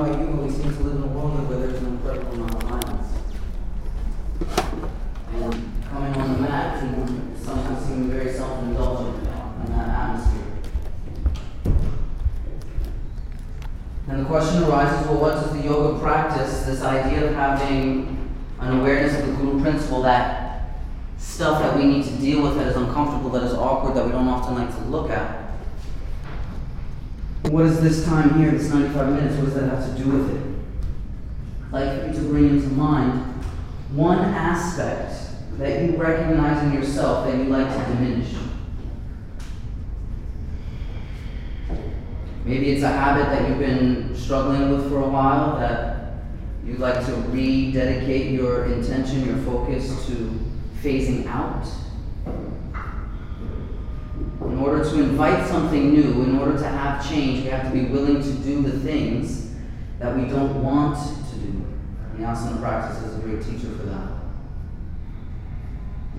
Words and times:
about 0.00 0.18
you, 0.18 0.26
but 0.26 0.44
we 0.44 0.50
seem 0.50 0.62
to 0.62 0.82
live 0.82 0.96
in 0.96 1.02
a 1.02 1.06
world 1.06 1.48
where 1.48 1.58
there's 1.58 1.78
an 1.78 1.86
incredible 1.86 2.32
amount 2.32 2.54
of 2.54 2.62
violence. 2.62 3.08
And 5.32 5.82
coming 5.84 6.14
on 6.14 6.32
the 6.32 6.38
mat 6.40 6.80
can 6.80 7.36
sometimes 7.36 7.84
seem 7.86 8.10
very 8.10 8.32
self-indulgent 8.32 9.18
in 9.18 9.72
that 9.76 9.88
atmosphere. 9.88 10.46
And 14.08 14.20
the 14.20 14.24
question 14.24 14.64
arises, 14.64 15.06
well, 15.06 15.20
what 15.20 15.34
does 15.34 15.52
the 15.52 15.62
yoga 15.62 15.98
practice, 16.00 16.62
this 16.62 16.82
idea 16.82 17.28
of 17.28 17.34
having 17.34 18.30
an 18.60 18.80
awareness 18.80 19.18
of 19.20 19.26
the 19.26 19.32
guru 19.34 19.60
principle, 19.60 20.02
that 20.02 20.70
stuff 21.18 21.62
that 21.62 21.76
we 21.76 21.84
need 21.84 22.04
to 22.04 22.12
deal 22.12 22.42
with 22.42 22.56
that 22.56 22.68
is 22.68 22.76
uncomfortable, 22.76 23.30
that 23.30 23.42
is 23.42 23.52
awkward, 23.52 23.94
that 23.94 24.04
we 24.04 24.12
don't 24.12 24.28
often 24.28 24.54
like 24.54 24.74
to 24.74 24.84
look 24.84 25.10
at, 25.10 25.49
what 27.50 27.66
is 27.66 27.80
this 27.80 28.04
time 28.04 28.38
here, 28.38 28.52
this 28.52 28.70
95 28.70 29.12
minutes, 29.12 29.36
what 29.36 29.46
does 29.46 29.54
that 29.54 29.68
have 29.68 29.96
to 29.96 30.02
do 30.02 30.10
with 30.10 30.36
it? 30.36 30.42
I'd 31.72 31.72
like 31.72 32.06
you 32.06 32.20
to 32.20 32.28
bring 32.28 32.48
into 32.50 32.68
mind 32.68 33.22
one 33.92 34.18
aspect 34.18 35.14
that 35.58 35.82
you 35.82 35.96
recognize 35.96 36.62
in 36.64 36.72
yourself 36.72 37.26
that 37.26 37.36
you 37.36 37.44
like 37.44 37.66
to 37.68 37.92
diminish. 37.92 38.34
Maybe 42.44 42.70
it's 42.70 42.82
a 42.82 42.88
habit 42.88 43.26
that 43.26 43.48
you've 43.48 43.58
been 43.58 44.16
struggling 44.16 44.70
with 44.70 44.88
for 44.88 45.02
a 45.02 45.08
while 45.08 45.58
that 45.58 46.14
you'd 46.64 46.78
like 46.78 47.04
to 47.06 47.12
rededicate 47.28 48.32
your 48.32 48.66
intention, 48.66 49.26
your 49.26 49.36
focus 49.38 50.06
to 50.06 50.40
phasing 50.82 51.26
out. 51.26 51.66
In 54.60 54.66
order 54.66 54.84
to 54.84 55.00
invite 55.00 55.48
something 55.48 55.90
new, 55.90 56.22
in 56.22 56.38
order 56.38 56.58
to 56.58 56.68
have 56.68 57.08
change, 57.08 57.44
we 57.44 57.50
have 57.50 57.64
to 57.64 57.70
be 57.70 57.86
willing 57.86 58.22
to 58.22 58.30
do 58.30 58.60
the 58.60 58.78
things 58.80 59.54
that 59.98 60.14
we 60.14 60.26
don't 60.26 60.62
want 60.62 60.98
to 60.98 61.38
do. 61.38 61.64
The 62.18 62.24
asana 62.24 62.60
practice 62.60 63.02
is 63.04 63.16
a 63.16 63.20
great 63.20 63.42
teacher 63.42 63.74
for 63.74 63.84
that. 63.84 64.10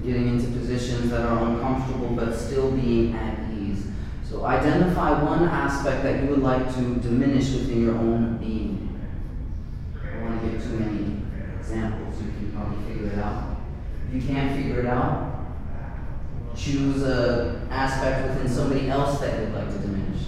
Getting 0.04 0.30
into 0.30 0.58
positions 0.58 1.12
that 1.12 1.22
are 1.22 1.50
uncomfortable 1.50 2.16
but 2.16 2.34
still 2.34 2.72
being 2.72 3.14
at 3.14 3.54
ease. 3.54 3.86
So 4.28 4.44
identify 4.44 5.22
one 5.22 5.44
aspect 5.44 6.02
that 6.02 6.24
you 6.24 6.32
would 6.32 6.42
like 6.42 6.68
to 6.74 6.96
diminish 6.96 7.52
within 7.52 7.84
your 7.84 7.96
own 7.96 8.38
being. 8.38 9.00
I 10.04 10.14
don't 10.14 10.24
want 10.24 10.42
to 10.42 10.50
give 10.50 10.64
too 10.64 10.80
many 10.80 11.22
examples, 11.60 12.20
you 12.20 12.32
can 12.32 12.52
probably 12.54 12.92
figure 12.92 13.12
it 13.12 13.20
out. 13.20 13.58
If 14.08 14.16
you 14.16 14.28
can't 14.28 14.56
figure 14.56 14.80
it 14.80 14.88
out, 14.88 15.31
choose 16.56 17.04
an 17.04 17.68
aspect 17.70 18.30
within 18.30 18.50
somebody 18.52 18.90
else 18.90 19.20
that 19.20 19.40
you'd 19.40 19.54
like 19.54 19.70
to 19.70 19.78
diminish. 19.80 20.22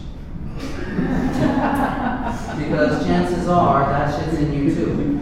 because 2.57 3.05
chances 3.05 3.47
are 3.47 3.89
that 3.89 4.19
shit's 4.19 4.38
in 4.38 4.53
you 4.53 4.73
too. 4.73 5.19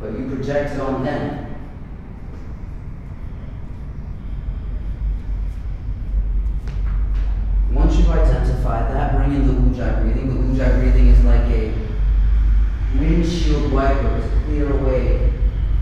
but 0.00 0.18
you 0.18 0.28
project 0.28 0.74
it 0.74 0.80
on 0.80 1.04
them. 1.04 1.46
Once 7.72 7.96
you've 7.96 8.10
identified 8.10 8.92
that, 8.92 9.16
bring 9.16 9.32
in 9.34 9.46
the 9.46 9.52
ujjayi 9.52 10.02
breathing. 10.02 10.28
The 10.28 10.34
ujjayi 10.64 10.80
breathing 10.80 11.06
is 11.08 11.24
like 11.24 11.48
a 11.50 11.72
windshield 12.98 13.72
wiper 13.72 14.20
to 14.20 14.28
clear 14.44 14.72
away 14.72 15.32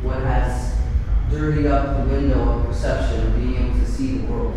what 0.03 0.19
has 0.19 0.78
dirtied 1.31 1.67
up 1.67 1.97
the 1.99 2.15
window 2.15 2.41
of 2.41 2.67
perception 2.67 3.27
of 3.27 3.37
being 3.37 3.57
able 3.57 3.79
to 3.79 3.87
see 3.87 4.19
the 4.19 4.27
world. 4.27 4.55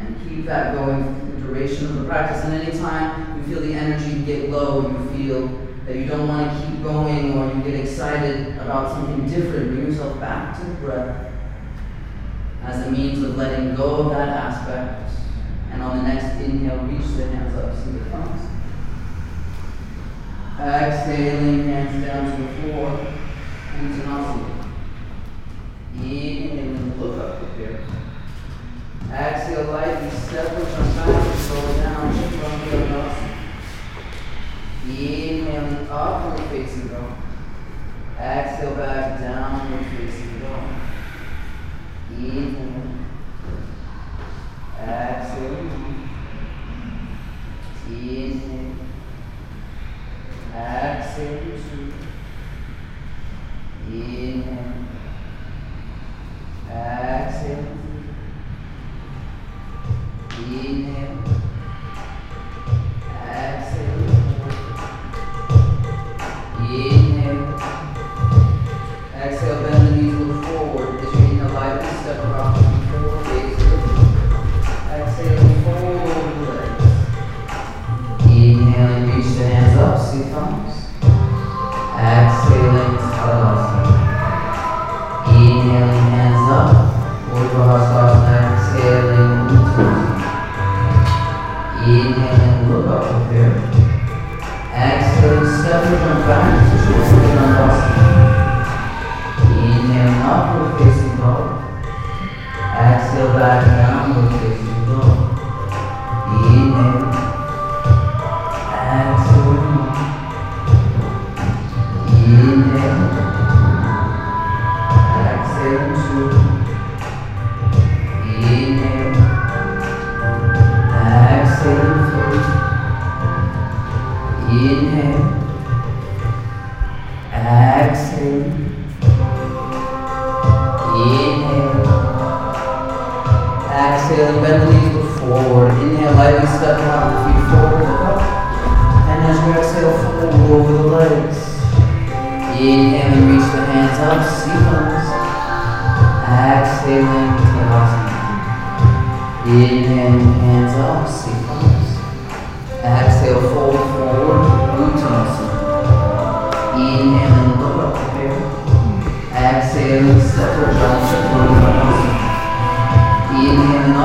And 0.00 0.28
keep 0.28 0.46
that 0.46 0.74
going 0.74 1.20
through 1.20 1.32
the 1.32 1.46
duration 1.46 1.86
of 1.86 1.94
the 2.00 2.04
practice. 2.04 2.44
And 2.44 2.54
anytime 2.54 3.38
you 3.38 3.44
feel 3.44 3.62
the 3.62 3.74
energy 3.74 4.22
get 4.22 4.50
low, 4.50 4.88
you 4.88 5.10
feel 5.16 5.62
that 5.86 5.96
you 5.96 6.06
don't 6.06 6.28
want 6.28 6.50
to 6.50 6.66
keep 6.66 6.82
going 6.82 7.38
or 7.38 7.54
you 7.54 7.62
get 7.62 7.80
excited 7.80 8.56
about 8.58 8.92
something 8.92 9.28
different, 9.28 9.72
bring 9.72 9.86
yourself 9.86 10.18
back 10.20 10.58
to 10.58 10.64
the 10.66 10.74
breath 10.74 11.32
as 12.62 12.86
a 12.86 12.90
means 12.90 13.22
of 13.22 13.36
letting 13.36 13.74
go 13.74 13.96
of 13.96 14.10
that 14.10 14.28
aspect. 14.28 15.10
And 15.72 15.82
on 15.82 15.98
the 15.98 16.02
next 16.04 16.40
inhale, 16.40 16.84
reach 16.84 17.06
the 17.16 17.26
hands 17.26 17.56
up, 17.56 17.74
see 17.76 17.92
the 17.92 18.04
thumbs. 18.06 18.51
Exhaling, 20.62 21.66
hands 21.66 22.06
down 22.06 22.24
to 22.30 22.42
the 22.42 22.48
floor. 22.62 23.06
Uttanasana. 23.80 24.68
Inhaling, 25.96 27.00
look 27.00 27.18
up, 27.18 27.38
prepare. 27.40 27.80
Exhale 29.12 29.72
lightly, 29.72 30.10
step 30.10 30.56
with 30.56 30.70
your 30.70 30.86
back, 30.94 31.36
slow 31.36 31.66
down, 31.82 32.14
Uttanasana. 32.14 33.02
Inhaling, 34.86 35.88
upward 35.90 36.48
facing 36.50 36.88
dog. 36.88 37.12
Exhale 38.20 38.76
back, 38.76 39.18
downward 39.18 39.84
facing 39.86 40.21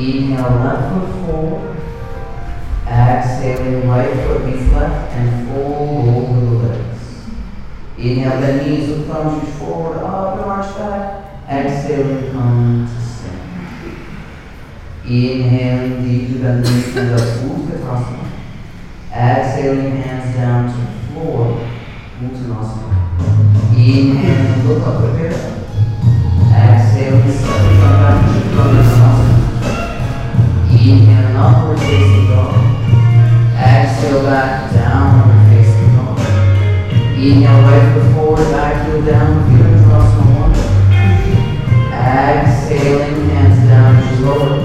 Inhale, 0.00 0.64
left 0.64 0.94
foot 0.94 1.10
forward. 1.26 1.76
Exhaling, 2.86 3.86
right 3.86 4.14
foot 4.24 4.46
meets 4.46 4.72
left 4.72 5.12
and 5.12 5.48
fold 5.48 6.08
over 6.08 6.40
the 6.40 6.68
legs. 6.68 7.02
Inhale, 7.98 8.40
the 8.40 8.62
knees 8.62 9.06
thumbs 9.06 9.44
reach 9.44 9.54
forward, 9.56 9.98
up 9.98 10.38
and 10.38 10.44
arch 10.46 10.74
back. 10.76 11.02
Exhaling, 11.50 12.32
come 12.32 12.88
to 12.88 13.00
stand. 13.04 13.42
Inhaling 15.04 16.02
deeply, 16.02 16.38
bend 16.40 16.64
the 16.64 16.70
knees, 16.70 16.86
stand 16.92 17.10
up, 17.12 17.20
Utkatasana. 17.20 18.24
Exhaling, 19.12 19.96
hands 19.96 20.34
down 20.34 20.60
to 20.70 20.80
the 20.80 20.92
floor, 21.12 21.40
Uttanasana. 22.22 22.96
Inhaling, 23.76 24.66
look 24.66 24.86
up, 24.86 24.96
prepare. 24.98 25.36
Exhaling, 26.48 27.30
step 27.30 27.60
front 27.80 27.98
back 28.00 28.16
to 28.32 29.29
Inhale, 30.90 31.36
upward 31.36 31.78
facing 31.78 32.26
dog. 32.26 32.54
Exhale, 33.54 34.24
back, 34.24 34.72
downward 34.72 35.48
facing 35.48 35.94
dog. 35.94 36.18
Inhale, 37.16 37.62
right 37.62 37.94
foot 37.94 38.12
forward, 38.12 38.50
back 38.50 38.74
heel 38.86 39.00
down, 39.06 39.30
Virabhadrasana 39.50 40.34
one. 40.40 40.54
Exhaling, 41.94 43.30
hands 43.30 43.60
down 43.68 44.18
you 44.18 44.26
lower. 44.26 44.59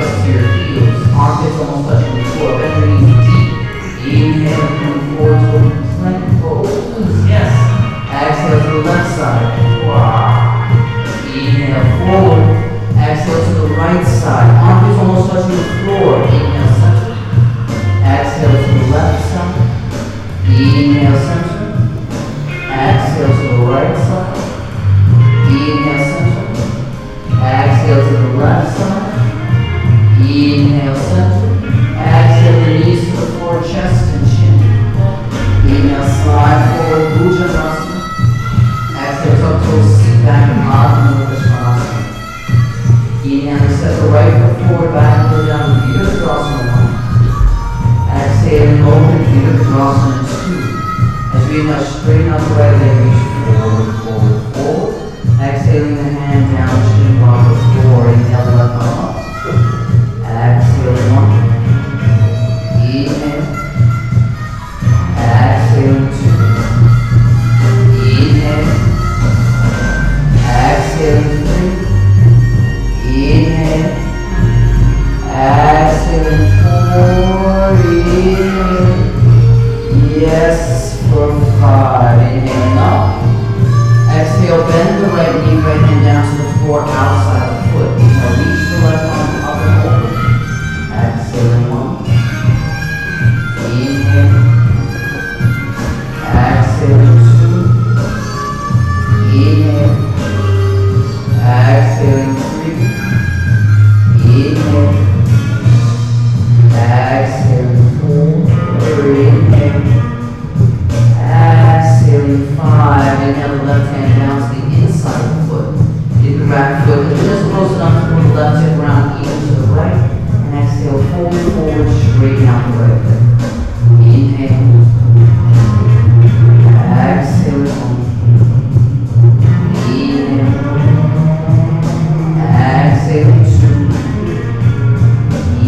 Bring 0.00 0.32
your 0.32 0.48
heels. 0.48 1.00
Armpits 1.12 1.56
almost 1.60 1.88
touching 1.88 2.16
the 2.16 2.24
floor. 2.30 2.52
Bend 2.58 2.74
your 2.80 2.88
knees 3.00 3.20
deep. 3.26 3.48
Inhale, 4.00 4.68
move 4.80 5.02
forward 5.18 5.40
to 5.40 5.48
a 5.56 5.72
plank 6.00 6.24
pose. 6.40 6.74
Yes. 7.28 7.52
Exhale 8.10 8.60
to 8.60 8.68
the 8.70 8.82
left 8.88 9.08
side. 9.16 9.48
Wow. 9.86 10.72
Inhale 11.30 11.88
forward. 12.00 12.44
Exhale 12.96 13.42
to 13.44 13.52
the 13.60 13.66
right 13.76 14.04
side. 14.06 14.50
Armpits 14.64 14.98
almost 14.98 15.30
touching 15.30 15.56
the 15.56 15.64
floor. 15.84 16.12
Inhale 16.24 16.72
center. 16.80 17.12
Exhale 18.02 18.56
to 18.64 18.70
the 18.72 18.86
left 18.90 19.20
side. 19.30 19.56
Inhale 20.48 21.20
center. 21.28 21.60
Exhale 22.72 23.32
to 23.36 23.44
the 23.48 23.62
right 23.70 23.96
side. 23.96 24.38
Inhale 25.50 26.04
center. 26.08 26.46
Exhale 27.40 28.02
to 28.08 28.12
the 28.16 28.28
left 28.38 28.78
side. 28.78 28.99
The 30.80 32.78
knees 32.84 33.04
chest 33.70 34.16
and 34.16 34.24
chin. 34.32 34.56
Inhale, 35.68 36.08
slide 36.24 36.60
forward, 36.72 37.20
Exhale, 38.96 39.36
tuck 39.40 39.60
toes, 39.62 39.90
sit 40.00 40.18
back 40.24 40.48
and 40.48 40.62
bottom. 40.64 41.20
Inhale, 43.24 43.76
step 43.76 43.94
the 44.00 44.06
right 44.08 44.32
foot 44.40 44.56
forward, 44.68 44.92
back 44.94 45.28
Exhale, 48.16 48.72
2. 50.24 50.56
As 51.36 51.44
we 51.48 51.60
inhale, 51.60 51.84
straighten 51.84 52.30
up, 52.30 52.40
the 52.40 52.54
right 52.54 52.76
leg, 52.80 52.94
reach 53.04 53.22
forward, 53.44 53.88
forward, 54.00 54.38
forward. 54.54 54.94
Exhaling 55.40 55.94
the 55.96 56.02
hand 56.04 56.56
down. 56.56 56.79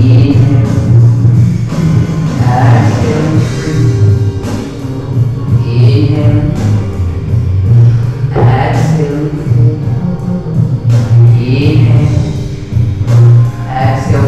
Exhale, 0.03 0.35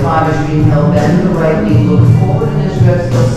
five 0.02 0.30
as 0.30 0.48
we 0.48 0.60
inhale, 0.60 0.92
bend 0.92 1.26
the 1.26 1.30
right 1.30 1.64
knee, 1.64 1.88
look 1.88 2.06
forward 2.20 2.50
and 2.50 2.70
as 2.70 3.33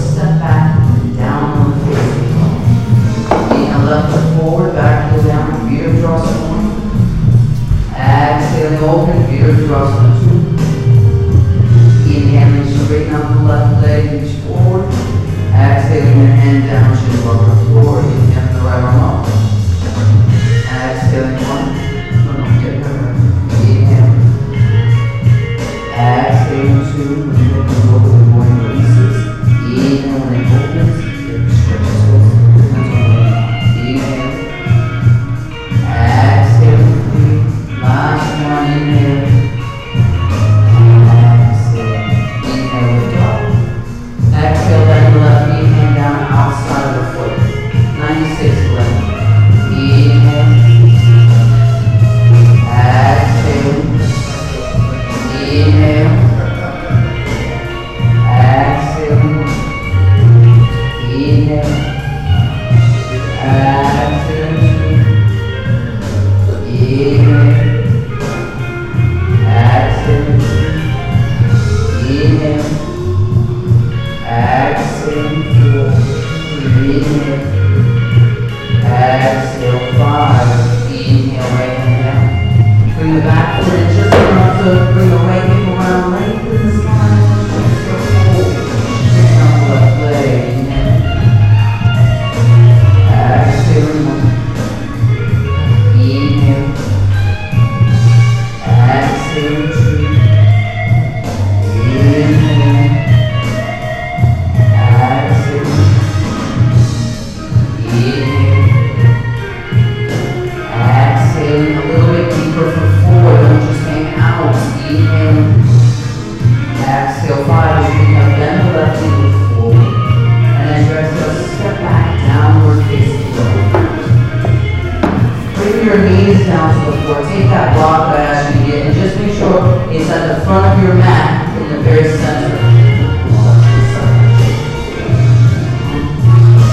your 125.88 126.04
knees 126.04 126.46
down 126.46 126.68
to 126.76 126.92
the 126.92 126.98
floor. 127.04 127.24
Take 127.24 127.48
that 127.48 127.72
block 127.80 128.12
that 128.12 128.20
I 128.20 128.24
asked 128.36 128.60
you 128.60 128.60
to 128.60 128.68
get 128.68 128.88
and 128.88 128.94
just 128.94 129.16
make 129.24 129.32
sure 129.40 129.88
it's 129.88 130.10
at 130.12 130.36
the 130.36 130.44
front 130.44 130.68
of 130.68 130.84
your 130.84 130.96
mat 131.00 131.48
in 131.56 131.64
the 131.72 131.80
very 131.80 132.04
center. 132.12 132.52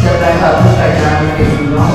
Step 0.02 0.18
back 0.18 0.42
up, 0.42 0.66
push 0.66 0.74
back 0.74 0.98
down, 0.98 1.14
you're 1.22 1.36
facing 1.38 1.70
low. 1.78 1.94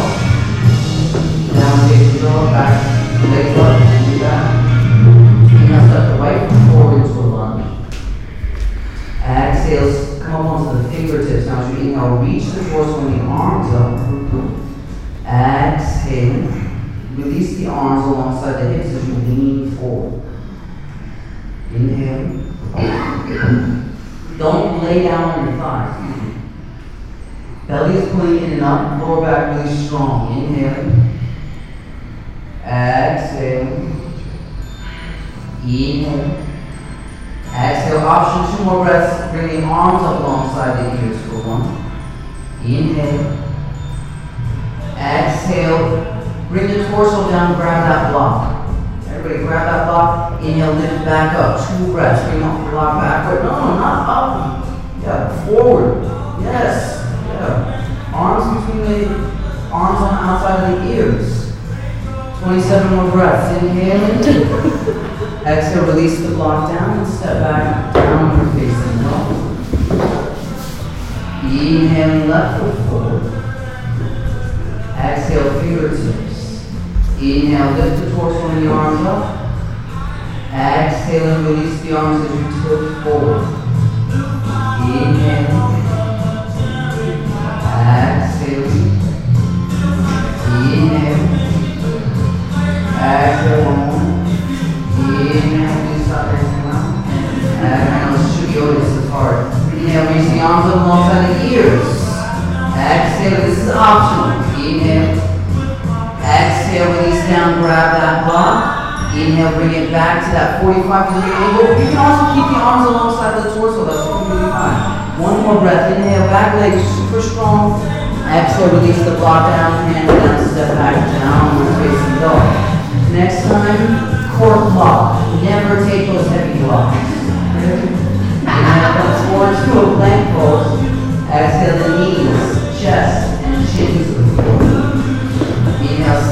Down, 1.59 1.75
facing 1.91 2.23
low, 2.23 2.47
back, 2.55 2.87
legs 3.27 3.59
up, 3.59 3.75
do 4.07 4.13
that. 4.23 4.43
You 5.51 5.59
now 5.67 5.83
step 5.91 6.15
the 6.15 6.23
right 6.23 6.39
foot 6.47 6.71
forward 6.71 7.03
into 7.03 7.19
a 7.19 7.27
lunge. 7.35 7.67
Exhale, 9.19 10.23
come 10.23 10.47
up 10.47 10.71
onto 10.71 10.83
the 10.83 10.89
fingertips. 10.89 11.47
Now 11.47 11.67
as 11.67 11.75
you 11.75 11.91
inhale, 11.91 12.15
reach 12.23 12.45
the 12.45 12.63
torso 12.71 13.05
and 13.05 13.19
the 13.19 13.25
arm 13.25 13.58
on 18.15 18.41
the 18.41 18.59
hips 18.71 18.89
as 18.95 19.07
you 19.07 19.13
lean 19.15 19.71
forward. 19.71 20.21
Inhale. 21.73 22.39
Don't 24.37 24.83
lay 24.83 25.03
down 25.03 25.39
on 25.39 25.47
your 25.47 25.57
thighs. 25.57 25.99
Belly 27.67 27.95
is 27.97 28.09
pulling 28.09 28.43
in 28.43 28.51
and 28.53 28.61
up. 28.61 28.99
lower 28.99 29.21
back 29.21 29.55
really 29.55 29.85
strong. 29.85 30.28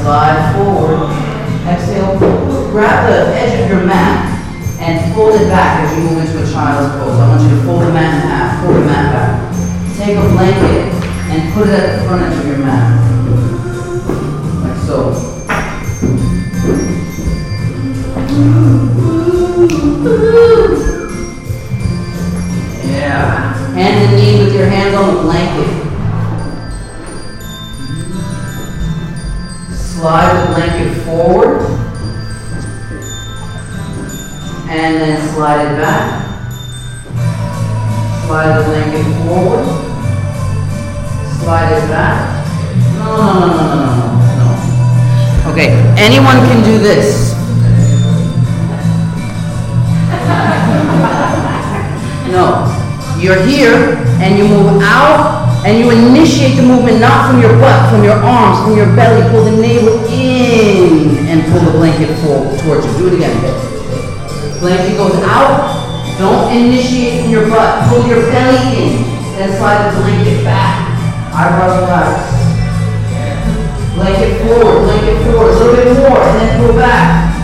Slide 0.08 0.56
forward. 0.56 1.12
Exhale, 1.68 2.18
grab 2.72 3.12
the 3.12 3.36
edge 3.36 3.60
of 3.60 3.68
your 3.68 3.84
mat 3.84 4.24
and 4.80 5.14
fold 5.14 5.34
it 5.34 5.48
back 5.50 5.84
as 5.84 5.98
you 5.98 6.04
move 6.04 6.24
into 6.24 6.42
a 6.42 6.50
child's 6.50 6.96
pose. 6.96 7.20
I 7.20 7.28
want 7.28 7.42
you 7.42 7.50
to 7.50 7.62
fold 7.64 7.82
the 7.82 7.92
mat 7.92 8.14
in 8.14 8.20
half, 8.30 8.64
fold 8.64 8.76
the 8.76 8.86
mat 8.86 9.12
back. 9.12 9.52
Take 9.98 10.16
a 10.16 10.22
blanket 10.30 10.94
and 11.28 11.52
put 11.52 11.68
it 11.68 11.74
at 11.74 11.98
the 11.98 12.08
front 12.08 12.22
edge 12.22 12.38
of 12.38 12.46
your 12.46 12.56
mat. 12.56 13.04
Like 14.64 14.78
so. 14.88 15.12
Yeah. 22.88 23.74
Hand 23.74 24.10
the 24.10 24.16
knee 24.16 24.42
with 24.42 24.54
your 24.54 24.68
hands 24.68 24.94
on 24.94 25.16
the 25.16 25.20
blanket. 25.20 25.77
Slide 29.98 30.30
the 30.46 30.54
blanket 30.54 30.94
forward. 31.02 31.58
And 34.70 34.94
then 34.94 35.18
slide 35.34 35.66
it 35.66 35.74
back. 35.76 36.22
Slide 38.24 38.58
the 38.58 38.64
blanket 38.64 39.02
forward. 39.26 39.66
Slide 41.40 41.72
it 41.72 41.82
back. 41.90 42.46
No, 42.94 43.06
no, 43.16 43.32
no, 43.40 43.42
no, 43.48 43.48
no, 43.74 43.76
no, 43.82 43.86
no. 44.38 44.46
Okay, 45.50 45.68
anyone 45.98 46.38
can 46.46 46.62
do 46.62 46.78
this. 46.78 47.34
No. 52.30 52.46
You're 53.18 53.42
here 53.46 53.96
and 54.20 54.38
you 54.38 54.46
move 54.46 54.80
out 54.82 55.47
and 55.66 55.78
you 55.78 55.90
initiate 55.90 56.56
the 56.56 56.62
movement 56.62 57.00
not 57.00 57.30
from 57.30 57.42
your 57.42 57.58
butt, 57.58 57.90
from 57.90 58.04
your 58.04 58.14
arms, 58.14 58.62
from 58.62 58.76
your 58.76 58.86
belly. 58.94 59.26
Pull 59.30 59.44
the 59.44 59.56
navel 59.60 59.98
in 60.06 61.26
and 61.26 61.42
pull 61.50 61.60
the 61.60 61.72
blanket 61.72 62.14
forward 62.22 62.58
towards 62.60 62.86
you. 62.86 62.92
Do 62.98 63.08
it 63.08 63.14
again. 63.14 63.34
Blanket 64.60 64.96
goes 64.96 65.18
out. 65.26 65.74
Don't 66.18 66.50
initiate 66.54 67.22
from 67.22 67.30
your 67.30 67.48
butt. 67.48 67.88
Pull 67.90 68.06
your 68.06 68.22
belly 68.30 68.58
in. 68.78 69.02
Then 69.34 69.56
slide 69.58 69.90
the 69.90 70.00
blanket 70.00 70.44
back. 70.44 70.88
Eyebrows 71.34 71.82
relax. 71.82 72.38
Blanket 73.94 74.46
forward, 74.46 74.86
blanket 74.86 75.22
forward. 75.26 75.50
A 75.50 75.58
little 75.58 75.74
bit 75.74 75.98
more 75.98 76.22
and 76.22 76.38
then 76.38 76.60
pull 76.60 76.76
back. 76.78 77.34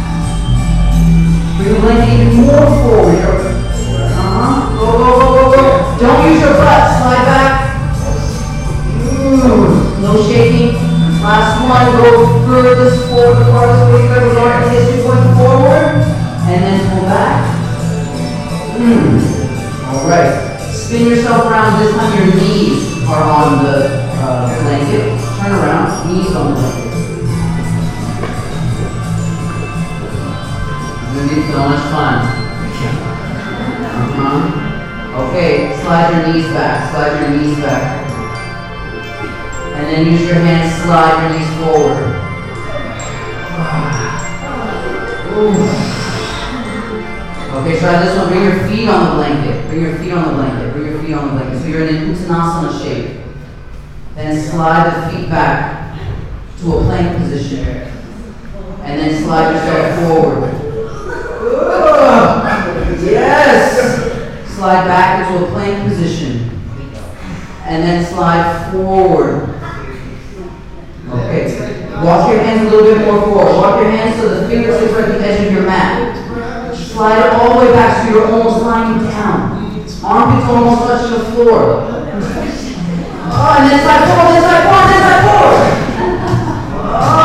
Bring 1.58 1.74
the 1.74 1.80
blanket 1.80 2.14
even 2.14 2.46
more 2.46 2.66
forward. 2.82 3.18
Uh-huh. 4.14 4.76
Go, 4.78 4.86
go, 4.98 5.08
go, 5.18 5.26
go, 5.34 5.56
go. 5.56 5.98
Don't 5.98 6.32
use 6.32 6.40
your 6.40 6.54
butt. 6.54 6.98
Slide 6.98 7.24
back. 7.26 7.53
No 9.42 10.22
shaking. 10.28 10.74
Last 11.22 11.58
one. 11.64 11.86
Go 12.02 12.44
furthest 12.46 13.08
forward, 13.08 13.38
the 13.38 13.46
farthest 13.50 13.92
way 13.92 14.04
you 14.04 14.12
ever 14.14 14.34
learned 14.34 14.64
in 14.64 14.70
history, 14.72 15.02
going 15.02 15.36
forward. 15.36 16.06
And 16.46 16.62
then 16.62 16.78
pull 16.90 17.08
back. 17.08 17.40
Mm. 18.78 19.18
All 19.88 20.08
right. 20.08 20.60
Spin 20.72 21.08
yourself 21.08 21.46
around. 21.46 21.82
This 21.82 21.94
time 21.96 22.12
your 22.18 22.34
knees 22.36 23.02
are 23.08 23.22
on 23.22 23.64
the 23.64 24.04
uh, 24.20 24.62
blanket. 24.62 25.18
Turn 25.40 25.52
around. 25.52 25.88
Knees 26.06 26.34
on 26.36 26.54
the 26.54 26.60
blanket. 26.60 26.84
Gonna 31.14 31.28
be 31.28 31.40
so 31.50 31.58
much 31.68 31.84
fun. 31.90 32.14
Uh-huh. 33.94 34.64
Okay, 35.28 35.80
slide 35.80 36.10
your 36.10 36.34
knees 36.34 36.48
back, 36.48 36.90
slide 36.90 37.20
your 37.20 37.30
knees 37.38 37.56
back. 37.58 38.03
And 39.84 39.92
then 39.92 40.12
use 40.12 40.22
your 40.26 40.36
hands, 40.36 40.74
to 40.74 40.80
slide 40.82 41.14
your 41.20 41.30
knees 41.38 41.50
forward. 41.60 42.00
Ooh. 45.36 45.60
Okay, 47.58 47.78
try 47.78 48.02
this 48.02 48.16
one. 48.16 48.28
Bring 48.28 48.44
your 48.44 48.58
feet 48.66 48.88
on 48.88 49.00
the 49.04 49.14
blanket. 49.16 49.68
Bring 49.68 49.82
your 49.82 49.96
feet 49.98 50.12
on 50.12 50.28
the 50.28 50.34
blanket. 50.34 50.72
Bring 50.72 50.86
your 50.86 51.02
feet 51.02 51.12
on 51.12 51.28
the 51.28 51.32
blanket. 51.34 51.60
So 51.60 51.66
you're 51.66 51.86
in 51.86 51.96
an 51.96 52.14
Uttanasana 52.14 52.82
shape. 52.82 53.20
Then 54.14 54.42
slide 54.42 54.86
the 54.90 55.10
feet 55.10 55.28
back 55.28 55.98
to 56.60 56.78
a 56.78 56.80
plank 56.84 57.18
position. 57.18 57.58
And 58.84 59.00
then 59.00 59.22
slide 59.22 59.52
yourself 59.52 60.08
forward. 60.08 60.54
Ugh. 61.52 63.02
Yes! 63.02 64.50
Slide 64.54 64.84
back 64.86 65.30
into 65.30 65.44
a 65.44 65.48
plank 65.50 65.86
position. 65.86 66.50
And 67.64 67.82
then 67.82 68.02
slide 68.04 68.72
forward. 68.72 69.53
Okay. 71.34 71.90
Walk 72.04 72.30
your 72.30 72.42
hands 72.42 72.62
a 72.62 72.70
little 72.70 72.94
bit 72.94 73.04
more 73.06 73.20
forward. 73.22 73.56
Walk 73.56 73.80
your 73.80 73.90
hands 73.90 74.20
so 74.20 74.28
the 74.28 74.48
fingertips 74.48 74.92
are 74.92 75.00
at 75.00 75.18
the 75.18 75.26
edge 75.26 75.46
of 75.46 75.52
your 75.52 75.62
mat. 75.62 76.14
Slide 76.76 77.18
it 77.18 77.32
all 77.34 77.58
the 77.58 77.66
way 77.66 77.72
back 77.72 78.06
so 78.06 78.12
you're 78.14 78.30
almost 78.30 78.62
lying 78.62 78.98
down. 79.02 79.64
Armpits 80.04 80.46
almost 80.48 80.82
touch 80.82 81.10
the 81.10 81.18
floor. 81.32 81.90
Oh, 83.36 83.56
and 83.58 83.70
then 83.70 83.82
slide 83.82 84.04
forward, 84.06 84.30
then 84.30 84.42
slide 84.44 84.64
forward, 84.68 84.88
then 84.92 85.00
slide 85.02 85.22
forward. 85.26 85.58
Oh. 87.02 87.24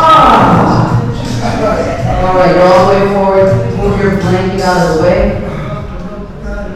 All 2.26 2.34
right, 2.36 2.52
you're 2.56 2.66
all 2.66 2.82
the 2.86 2.94
way 2.94 3.04
forward. 3.14 3.50
Move 3.78 3.96
your 4.00 4.14
blanket 4.22 4.62
out 4.62 4.80
of 4.88 4.96
the 4.96 5.02
way. 5.04 5.20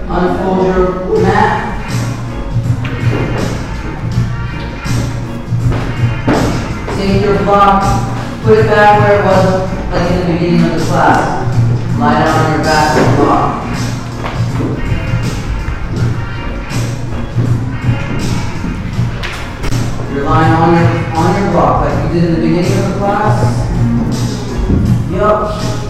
Unfold 0.08 0.60
your 0.68 1.22
mat. 1.24 1.63
Take 7.04 7.22
your 7.22 7.38
block, 7.44 7.84
put 8.44 8.60
it 8.60 8.68
back 8.68 9.02
where 9.02 9.20
it 9.20 9.26
was, 9.26 9.70
like 9.92 10.10
in 10.10 10.20
the 10.20 10.26
beginning 10.34 10.64
of 10.72 10.80
the 10.80 10.86
class. 10.86 12.00
Lie 12.00 12.24
down 12.24 12.46
on 12.46 12.52
your 12.54 12.64
back 12.64 12.98
and 12.98 13.18
block. 13.18 13.52
You're 20.14 20.24
lying 20.24 20.54
on 20.54 20.70
your 20.80 20.88
on 21.18 21.44
your 21.44 21.52
block 21.52 21.76
like 21.84 22.14
you 22.14 22.22
did 22.22 22.24
in 22.24 22.36
the 22.36 22.42
beginning 22.48 22.72
of 22.72 22.94
the 22.94 22.98
class. 23.00 23.36
Yup. 25.12 25.83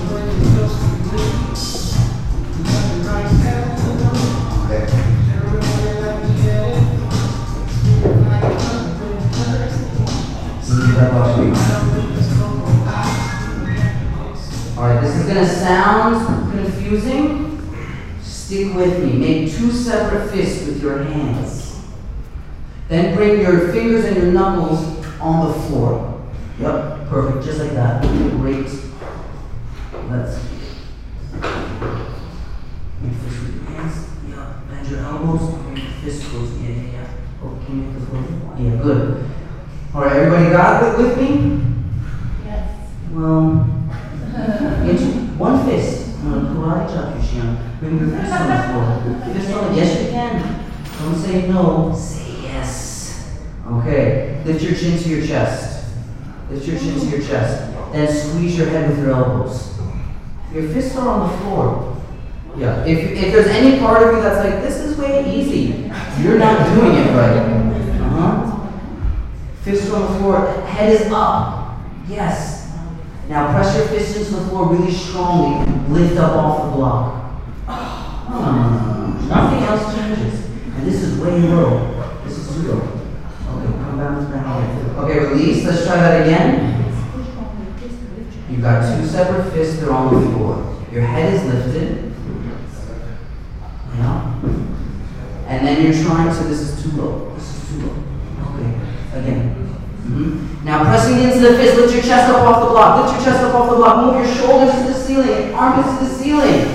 Alright, 14.77 15.01
this 15.01 15.15
is 15.15 15.25
gonna 15.25 15.47
sound 15.47 16.51
confusing. 16.51 17.59
Stick 18.21 18.75
with 18.75 19.03
me. 19.03 19.13
Make 19.13 19.51
two 19.51 19.71
separate 19.71 20.29
fists 20.29 20.67
with 20.67 20.83
your 20.83 21.03
hands. 21.03 21.81
Then 22.89 23.15
bring 23.15 23.41
your 23.41 23.71
fingers 23.71 24.05
and 24.05 24.17
your 24.17 24.27
knuckles 24.27 25.03
on 25.19 25.47
the 25.47 25.53
floor. 25.61 26.21
Yep, 26.59 27.07
perfect, 27.07 27.43
just 27.43 27.59
like 27.59 27.71
that. 27.71 28.03
Great. 28.37 28.69
Let's. 30.09 30.37
Make 33.01 33.13
fish 33.13 33.39
with 33.39 33.55
your 33.55 33.65
hands. 33.71 33.95
Yeah, 34.29 34.61
bend 34.69 34.87
your 34.87 34.99
elbows. 34.99 35.41
Make 35.71 35.85
the 35.85 35.91
fist 36.03 36.25
close. 36.25 36.51
Yeah, 36.61 36.69
yeah, 36.69 36.91
yeah. 36.91 37.07
Oh, 37.41 37.57
can 37.65 37.79
you 37.79 37.83
make 37.87 37.99
the 37.99 38.05
floor? 38.05 38.23
Yeah, 38.59 38.75
good. 38.75 39.29
All 39.95 40.01
right, 40.01 40.15
everybody 40.15 40.49
got 40.49 40.81
it 40.81 40.97
with 40.97 41.19
me? 41.19 41.61
Yes. 42.43 42.67
Well, 43.11 43.61
into 44.89 45.05
one 45.37 45.63
fist. 45.67 46.17
I'm 46.17 46.31
gonna 46.31 46.49
karate 46.49 46.87
chop 46.91 47.15
you, 47.15 47.21
Shion. 47.21 47.79
Bring 47.79 47.99
your 47.99 48.09
fist 48.09 48.33
on 48.33 48.47
the 48.47 48.57
floor. 48.73 49.33
Fist 49.35 49.53
on. 49.53 49.75
Yes, 49.75 50.01
you 50.01 50.09
can. 50.09 50.65
Don't 50.97 51.15
say 51.15 51.47
no. 51.47 51.93
Say 51.95 52.41
yes. 52.41 53.37
Okay. 53.67 54.41
Lift 54.45 54.63
your 54.63 54.73
chin 54.73 54.97
to 54.97 55.09
your 55.09 55.27
chest. 55.27 55.85
Lift 56.49 56.67
your 56.67 56.79
chin 56.79 56.99
to 56.99 57.05
your 57.05 57.27
chest. 57.27 57.71
Then 57.91 58.11
squeeze 58.11 58.57
your 58.57 58.69
head 58.69 58.89
with 58.89 58.97
your 58.97 59.11
elbows. 59.11 59.77
Your 60.51 60.69
fists 60.69 60.97
are 60.97 61.07
on 61.07 61.29
the 61.29 61.37
floor. 61.37 62.01
Yeah. 62.57 62.83
If, 62.83 63.11
if 63.11 63.31
there's 63.31 63.47
any 63.47 63.77
part 63.77 64.01
of 64.01 64.15
you 64.15 64.23
that's 64.23 64.43
like, 64.43 64.63
this 64.63 64.77
is 64.77 64.97
way 64.97 65.23
easy, 65.35 65.91
you're 66.19 66.39
not 66.39 66.65
doing 66.73 66.95
it 66.95 67.11
right. 67.15 67.72
Fists 69.63 69.91
on 69.91 70.01
the 70.01 70.19
floor. 70.19 70.61
Head 70.63 70.89
is 70.93 71.11
up. 71.11 71.79
Yes. 72.07 72.75
Now 73.29 73.53
press 73.53 73.75
your 73.77 73.87
fists 73.87 74.17
into 74.17 74.35
the 74.35 74.49
floor 74.49 74.67
really 74.67 74.91
strongly. 74.91 75.71
Lift 75.89 76.17
up 76.17 76.33
off 76.33 76.65
the 76.65 76.75
block. 76.75 77.23
No. 78.29 79.19
Nothing 79.27 79.63
else 79.63 79.95
changes. 79.95 80.45
And 80.75 80.85
this 80.85 81.01
is 81.01 81.19
way 81.19 81.39
low. 81.39 82.21
This 82.25 82.37
is 82.37 82.55
too 82.55 82.73
low. 82.73 82.81
Okay, 82.81 83.73
come 83.77 83.97
bounce 83.97 84.29
back 84.29 84.75
here. 84.75 84.89
Okay, 84.99 85.19
release. 85.19 85.65
Let's 85.65 85.85
try 85.85 85.95
that 85.95 86.27
again. 86.27 86.73
You've 88.53 88.61
got 88.61 88.97
two 88.97 89.07
separate 89.07 89.51
fists, 89.51 89.79
they're 89.79 89.91
on 89.91 90.13
the 90.13 90.29
floor. 90.29 90.77
Your 90.91 91.01
head 91.01 91.33
is 91.33 91.43
lifted. 91.45 92.13
Yeah. 93.95 94.41
And 95.47 95.65
then 95.65 95.83
you're 95.83 96.03
trying 96.03 96.35
to, 96.37 96.43
this 96.43 96.59
is 96.59 96.83
too 96.83 97.01
low. 97.01 97.33
This 97.33 97.55
is 97.55 97.69
too 97.69 97.87
low. 97.87 98.03
Okay, 98.53 98.79
again. 99.15 99.55
Mhm. 100.07 100.65
Now 100.65 100.83
pressing 100.83 101.19
into 101.19 101.39
the 101.39 101.53
fist, 101.57 101.77
lift 101.77 101.93
your 101.93 102.03
chest 102.03 102.29
up 102.29 102.43
off 102.43 102.63
the 102.63 102.69
block. 102.69 103.01
Lift 103.01 103.15
your 103.15 103.23
chest 103.25 103.43
up 103.43 103.55
off 103.55 103.69
the 103.69 103.75
block. 103.75 103.97
Move 103.97 104.15
your 104.25 104.35
shoulders 104.35 104.73
to 104.75 104.83
the 104.87 104.93
ceiling, 104.93 105.53
arms 105.53 105.99
to 105.99 106.05
the 106.05 106.09
ceiling. 106.09 106.65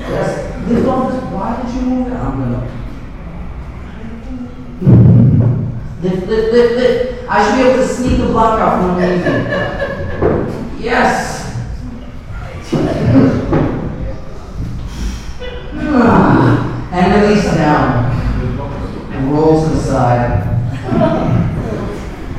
Yes. 0.00 0.68
Lift 0.68 0.88
off 0.88 1.12
this. 1.12 1.22
Why 1.32 1.62
did 1.62 1.74
you 1.74 1.82
move 1.82 2.06
it? 2.08 2.14
I'm 2.14 2.38
gonna. 2.38 2.62
Lift, 6.02 6.26
lift, 6.26 6.52
lift, 6.52 6.74
lift. 6.74 7.24
I 7.28 7.44
should 7.44 7.56
be 7.56 7.62
able 7.70 7.78
to 7.82 7.88
sneak 7.88 8.18
the 8.18 8.26
block 8.26 8.58
out 8.58 8.80
from 8.80 8.90
underneath 8.90 9.26
you. 9.26 10.84
Yes. 10.84 11.30
and 16.92 17.22
release 17.22 17.44
down. 17.44 18.11
Roll 19.30 19.62
to 19.62 19.68
the 19.70 19.80
side. 19.80 20.32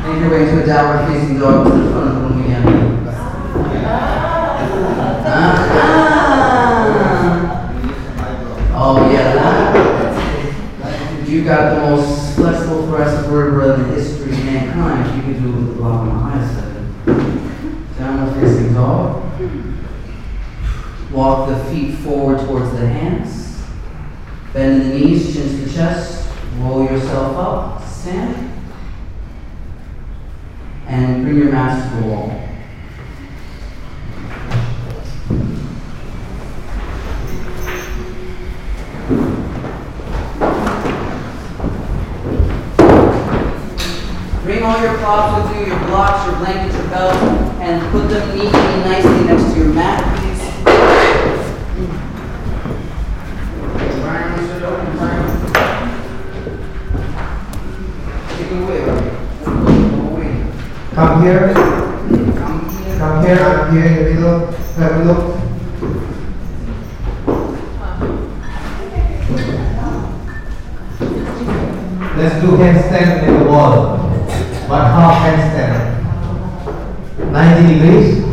Make 0.04 0.20
your 0.20 0.30
way 0.30 0.46
to 0.46 0.64
a 0.64 0.66
downward 0.66 1.08
facing 1.12 1.40
dog 1.40 1.66
to 1.66 1.72
the 1.78 1.90
front 1.92 2.08
of 2.10 2.14
the 2.16 2.20
room 2.22 2.38
again. 2.44 2.64
Ah. 5.26 5.74
Oh 8.76 8.96
yeah. 9.12 9.32
You 11.26 11.44
got 11.44 11.74
the 11.74 11.80
most 11.90 12.36
flexible 12.36 12.86
thoracic 12.88 13.26
vertebra 13.28 13.74
in 13.76 13.80
the 13.84 13.88
history 13.96 14.32
of 14.34 14.46
mankind. 14.46 15.16
You 15.16 15.22
could 15.34 15.42
do 15.42 15.50
it 15.50 15.56
with 15.56 15.78
the 15.78 15.84
on 15.84 16.08
the 16.08 16.14
highest 16.14 16.52
side. 16.56 17.98
Downward 17.98 18.34
facing 18.40 18.74
dog. 18.74 19.04
Walk 21.12 21.50
the 21.50 21.56
feet 21.66 21.96
forward 22.00 22.40
towards 22.40 22.72
the 22.72 22.88
hands. 22.88 23.62
Bend 24.52 24.82
the 24.82 24.86
knees, 24.90 25.34
chin 25.34 25.48
to 25.48 25.56
the 25.66 25.74
chest. 25.74 26.23
Roll 26.60 26.86
yourself 26.86 27.38
up. 27.38 27.84
Stand. 27.88 28.52
And 30.88 31.24
bring 31.24 31.38
your 31.38 31.52
mask 31.52 31.90
to 31.90 32.02
the 32.02 32.08
wall. 32.08 32.40
Bring 44.44 44.62
all 44.62 44.82
your 44.82 44.98
props 44.98 45.50
with 45.50 45.60
you, 45.60 45.68
your 45.68 45.80
blocks, 45.88 46.28
your 46.28 46.36
blankets, 46.38 46.76
your 46.78 46.88
belt, 46.90 47.16
and 47.62 47.92
put 47.92 48.10
them 48.10 48.38
neatly 48.38 48.60
and 48.60 48.84
nicely 48.84 49.26
next 49.26 49.54
to 49.54 49.60
your 49.60 49.74
mat, 49.74 50.23
Come 58.64 58.72
here, 58.72 58.86
Come 60.96 61.22
here. 61.22 61.54
come 62.98 63.26
here, 63.26 63.40
I'm 63.44 63.74
here 63.74 63.86
in 63.86 63.96
the 63.96 64.04
middle, 64.14 64.40
have 64.78 64.96
a 64.96 65.04
look. 65.04 65.24
Let's 72.16 72.36
do 72.42 72.48
handstand 72.56 73.28
in 73.28 73.34
the 73.40 73.46
wall. 73.52 73.98
But 74.70 74.84
half 74.96 75.16
handstand. 75.28 75.76
90 77.34 77.74
degrees. 77.74 78.24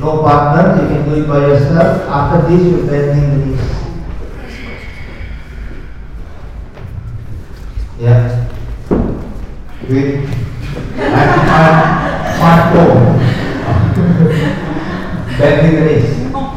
No 0.00 0.22
partner, 0.22 0.82
you 0.82 0.88
can 0.88 1.04
do 1.08 1.22
it 1.22 1.28
by 1.28 1.38
yourself. 1.46 2.08
After 2.08 2.48
this, 2.48 2.60
you're 2.60 2.86
bending 2.88 3.30
the 3.30 3.46
knees. 3.46 3.83
Yeah. 7.98 8.48
Part 12.38 12.62
four. 12.74 12.94
Bending 15.38 15.74
the 15.74 15.84
knees. 15.86 16.10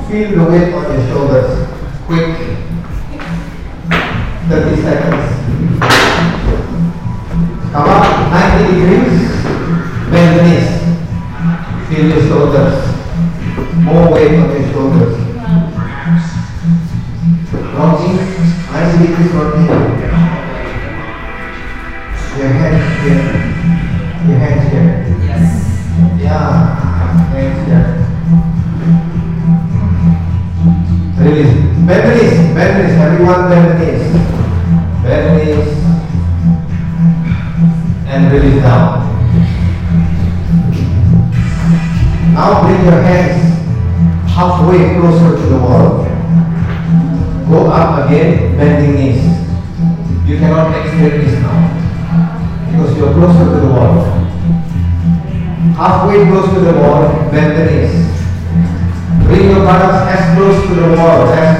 Feel 0.07 0.29
the 0.31 0.51
weight 0.51 0.73
on 0.73 0.85
your 0.93 1.07
shoulders. 1.09 1.56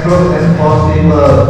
Close 0.08 0.32
as 0.32 0.56
possible. 0.56 1.47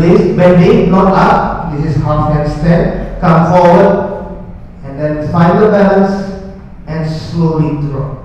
This, 0.00 0.36
bending, 0.36 0.90
not 0.90 1.12
up. 1.12 1.76
This 1.76 1.96
is 1.96 2.02
half 2.02 2.32
handstand. 2.32 3.20
Come 3.20 3.52
forward 3.52 4.10
and 4.84 4.98
then 4.98 5.30
find 5.30 5.62
the 5.62 5.68
balance 5.68 6.30
and 6.86 7.08
slowly 7.08 7.80
drop. 7.88 8.24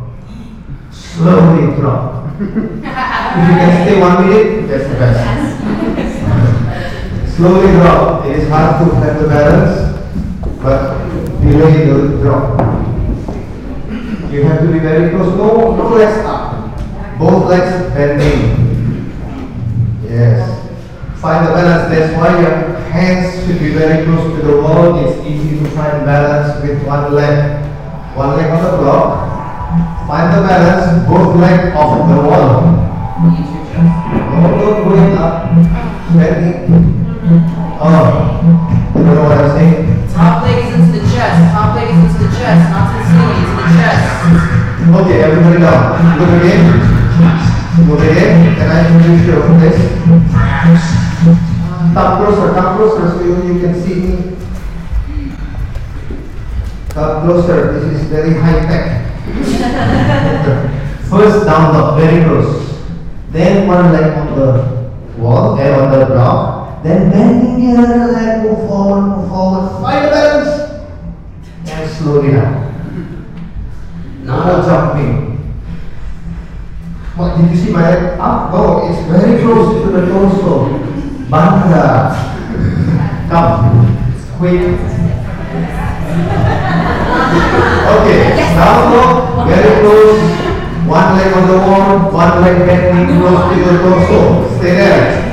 Slowly 0.91 1.75
drop. 1.75 2.31
if 2.39 2.41
you 2.41 2.81
can 2.81 3.71
stay 3.85 3.99
one 3.99 4.27
minute, 4.27 4.67
that's 4.67 4.87
the 4.89 4.95
best. 4.95 5.23
Slowly 7.35 7.71
drop. 7.73 8.25
It 8.25 8.39
is 8.39 8.49
hard 8.49 8.79
to 8.79 8.95
have 8.95 9.21
the 9.21 9.27
balance, 9.27 9.75
but 10.61 10.97
delay 11.41 11.85
the 11.85 12.17
drop. 12.21 12.59
You 14.31 14.43
have 14.43 14.61
to 14.61 14.67
be 14.71 14.79
very 14.79 15.11
close. 15.11 15.37
No, 15.37 15.75
no 15.75 15.89
legs 15.95 16.25
up. 16.25 17.19
Both 17.19 17.45
legs 17.45 17.93
bending. 17.93 18.65
Yes. 20.03 20.64
Find 21.25 21.41
the 21.41 21.57
balance. 21.57 21.89
That's 21.89 22.13
why 22.13 22.37
your 22.37 22.77
hands 22.93 23.33
should 23.33 23.57
be 23.57 23.73
very 23.73 24.05
close 24.05 24.29
to 24.37 24.45
the 24.45 24.61
wall. 24.61 24.93
It's 25.01 25.25
easy 25.25 25.57
to 25.57 25.65
find 25.73 26.05
balance 26.05 26.61
with 26.61 26.85
one 26.85 27.15
leg. 27.15 27.65
One 28.13 28.37
leg 28.37 28.45
on 28.53 28.61
the 28.61 28.77
block. 28.77 29.25
Find 30.05 30.29
the 30.37 30.45
balance. 30.45 31.01
Both 31.09 31.41
legs 31.41 31.73
off 31.73 32.05
the 32.05 32.21
wall. 32.21 32.77
No, 33.17 33.33
not 34.37 34.53
go 34.61 34.85
going 34.85 35.17
up. 35.17 35.49
Bending. 36.13 36.69
Oh, 37.81 38.37
you 38.93 39.01
know 39.01 39.25
what 39.25 39.41
I'm 39.41 39.49
saying? 39.57 39.81
Top 40.13 40.45
leg 40.45 40.61
is 40.61 40.77
into 40.77 41.01
the 41.01 41.09
chest, 41.09 41.41
top 41.49 41.73
leg 41.73 41.89
is 41.89 42.05
into 42.05 42.21
the 42.21 42.29
chest, 42.37 42.69
not 42.69 42.85
to 42.93 43.01
the 43.01 43.05
ceiling, 43.09 43.41
into 43.41 43.65
the 43.65 43.73
chest. 43.81 44.05
Okay, 44.93 45.17
everybody 45.25 45.57
down. 45.57 45.89
Look 46.21 46.37
again. 46.37 46.69
Look 47.89 48.05
again. 48.13 48.55
Can 48.61 48.69
I 48.69 48.93
introduce 48.93 49.25
you 49.25 49.41
this? 49.57 51.04
Come 51.95 52.25
closer, 52.25 52.51
come 52.53 52.75
closer 52.75 53.07
so 53.07 53.23
you, 53.23 53.53
you 53.53 53.59
can 53.61 53.81
see 53.81 53.95
me. 53.95 54.35
Come 56.89 57.21
closer. 57.23 57.71
This 57.71 58.01
is 58.01 58.07
very 58.09 58.33
high 58.33 58.59
tech. 58.67 59.15
First 61.09 61.45
down 61.45 61.73
dog, 61.73 61.97
very 61.97 62.25
close. 62.25 62.83
Then 63.31 63.65
one 63.65 63.93
leg 63.93 64.11
on 64.11 64.35
the 64.35 64.91
wall, 65.17 65.55
then 65.55 65.79
on 65.79 65.97
the 65.97 66.05
block. 66.07 66.83
Then 66.83 67.11
bending 67.11 67.73
the 67.73 67.81
other 67.81 68.11
leg, 68.11 68.43
move 68.43 68.67
forward, 68.67 69.01
move 69.15 69.29
forward. 69.29 69.81
Find 69.81 70.05
the 70.05 70.09
balance. 70.11 70.51
And 71.69 71.89
slowly 71.91 72.31
down. 72.33 72.55
No 74.25 74.43
more 74.43 74.61
jumping. 74.67 75.37
What 77.15 77.37
did 77.37 77.51
you 77.51 77.55
see 77.55 77.71
my 77.71 77.89
leg 77.89 78.19
up? 78.19 78.51
No, 78.51 78.91
it's 78.91 79.01
very 79.09 79.41
close 79.41 79.81
to 79.81 79.91
the 79.91 80.07
torso. 80.07 80.84
Banda. 81.29 82.13
Come. 83.29 83.97
Quick. 84.37 84.77
Okay, 87.85 88.21
now 88.53 88.91
go 88.91 89.45
very 89.45 89.81
close. 89.81 90.21
One 90.85 91.17
leg 91.17 91.33
on 91.33 91.47
the 91.47 91.57
wall, 91.57 92.11
one 92.11 92.41
leg 92.41 92.57
bending 92.67 93.17
close 93.19 93.41
to 93.49 93.57
your 93.57 93.77
torso. 93.81 94.57
Stay 94.59 94.75
there. 94.75 95.25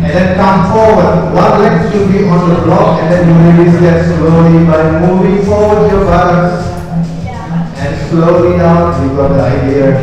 And 0.00 0.10
then 0.10 0.36
come 0.36 0.72
forward. 0.72 1.34
One 1.34 1.60
leg 1.60 1.92
should 1.92 2.08
be 2.10 2.24
on 2.24 2.48
the 2.48 2.62
block 2.64 3.02
and 3.02 3.12
then 3.12 3.28
you 3.28 3.62
release 3.62 3.80
that 3.80 4.06
slowly 4.06 4.64
by 4.64 5.00
moving 5.00 5.44
forward 5.44 5.90
your 5.90 6.04
balance. 6.06 6.66
And 7.76 8.08
slowly 8.08 8.56
down, 8.56 9.06
you 9.06 9.16
got 9.16 9.28
the 9.28 9.42
idea. 9.42 10.00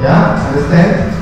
Yeah, 0.00 0.48
understand? 0.48 1.15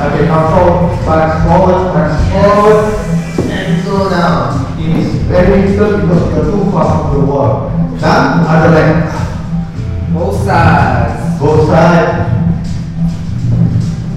Okay, 0.00 0.28
come 0.28 0.46
forward, 0.52 1.04
balance 1.04 1.42
forward, 1.42 1.92
balance 1.92 2.30
forward, 2.30 3.50
and 3.50 3.84
go 3.84 4.08
down. 4.08 4.78
It 4.78 4.96
is 4.96 5.22
very 5.26 5.62
difficult 5.62 6.02
because 6.02 6.30
you 6.30 6.38
are 6.38 6.50
too 6.52 6.70
far 6.70 7.10
from 7.10 7.20
the 7.20 7.26
wall. 7.26 7.68
Done? 7.98 8.46
Other 8.46 8.70
leg. 8.76 10.14
Both 10.14 10.44
sides. 10.44 11.40
Both 11.40 11.66
side. 11.66 12.30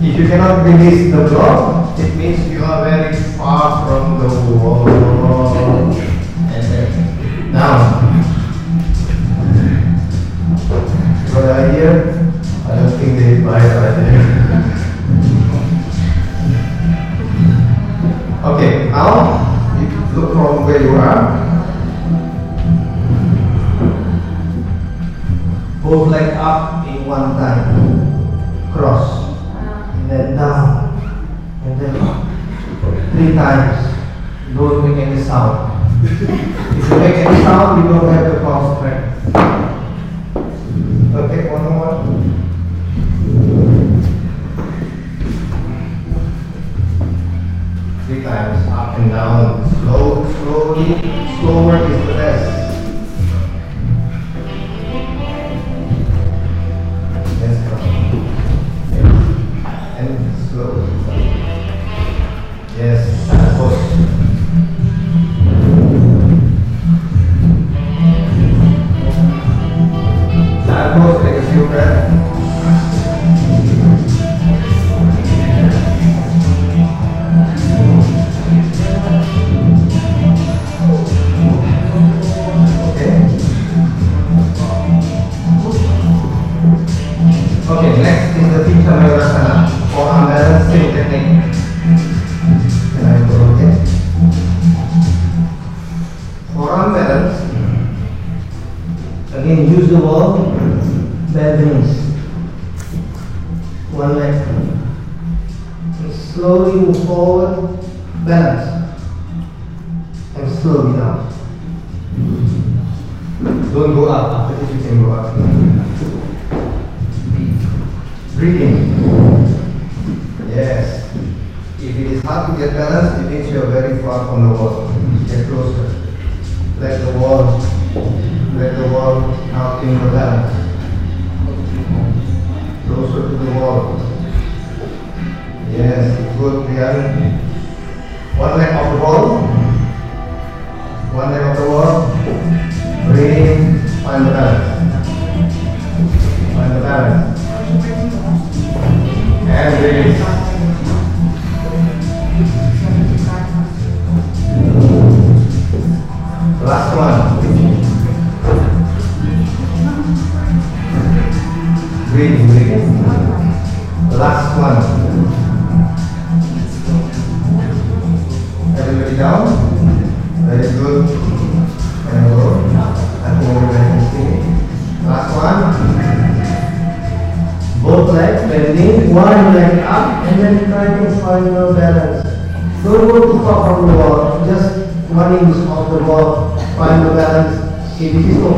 If 0.03 0.19
you 0.19 0.27
cannot 0.27 0.63
release 0.67 1.11
the 1.11 1.27
block, 1.27 1.97
it 1.97 2.15
means 2.15 2.47
you 2.51 2.63
are 2.63 2.83
very 2.87 3.15
far 3.35 3.83
from 3.87 4.19
the 4.19 4.27
wall. 4.53 4.87
And 6.53 6.63
then 6.63 7.51
down. 7.53 8.30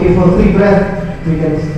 Okay 0.04 0.16
for 0.16 0.36
free 0.36 0.52
breath, 0.52 1.26
we 1.26 1.36
can 1.38 1.73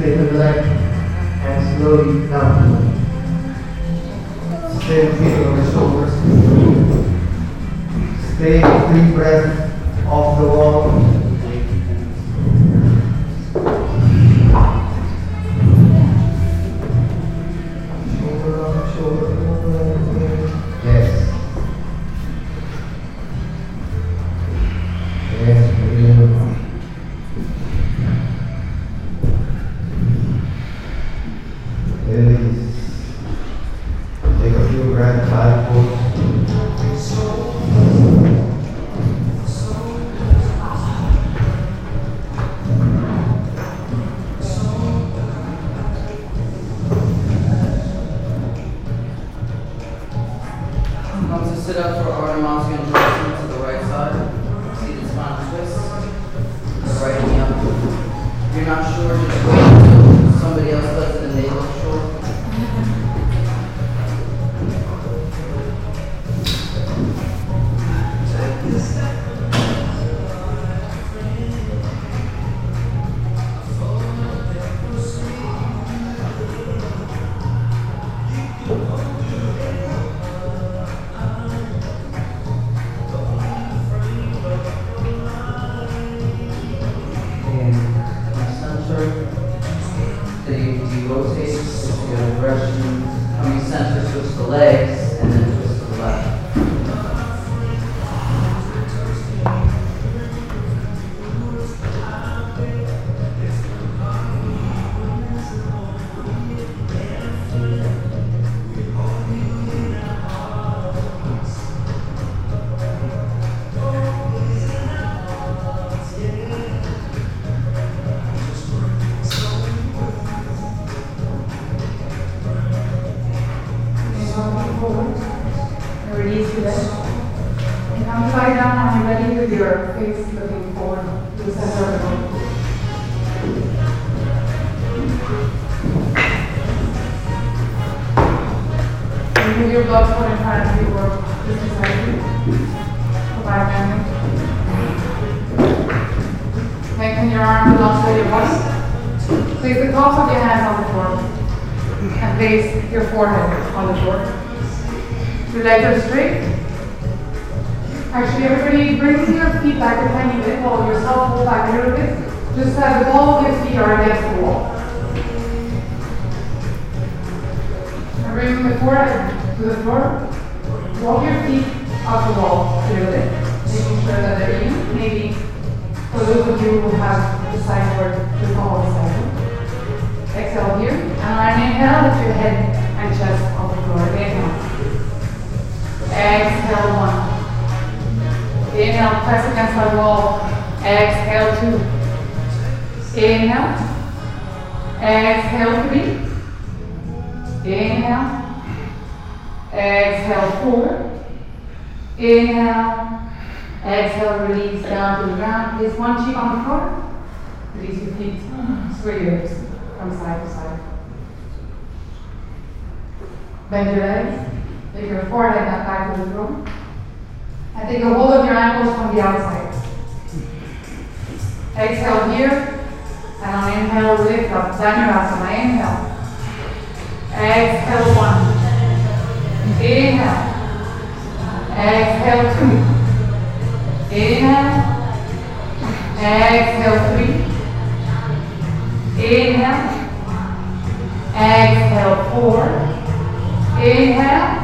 Inhale. 243.95 244.59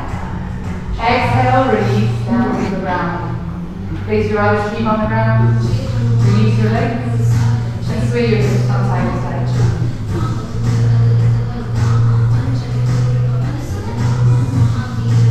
Exhale, 1.00 1.72
release 1.72 2.26
down 2.26 2.52
to 2.52 2.76
the 2.76 2.82
ground. 2.82 3.32
Place 4.04 4.30
your 4.30 4.40
other 4.42 4.70
feet 4.70 4.86
on 4.86 5.00
the 5.00 5.08
ground. 5.08 5.56
Release 6.26 6.60
your 6.60 6.72
legs. 6.72 7.32
And 7.90 8.10
sway 8.10 8.28
your 8.28 8.44
from 8.44 8.84
side 8.92 9.08
to 9.08 9.16
side. 9.24 9.48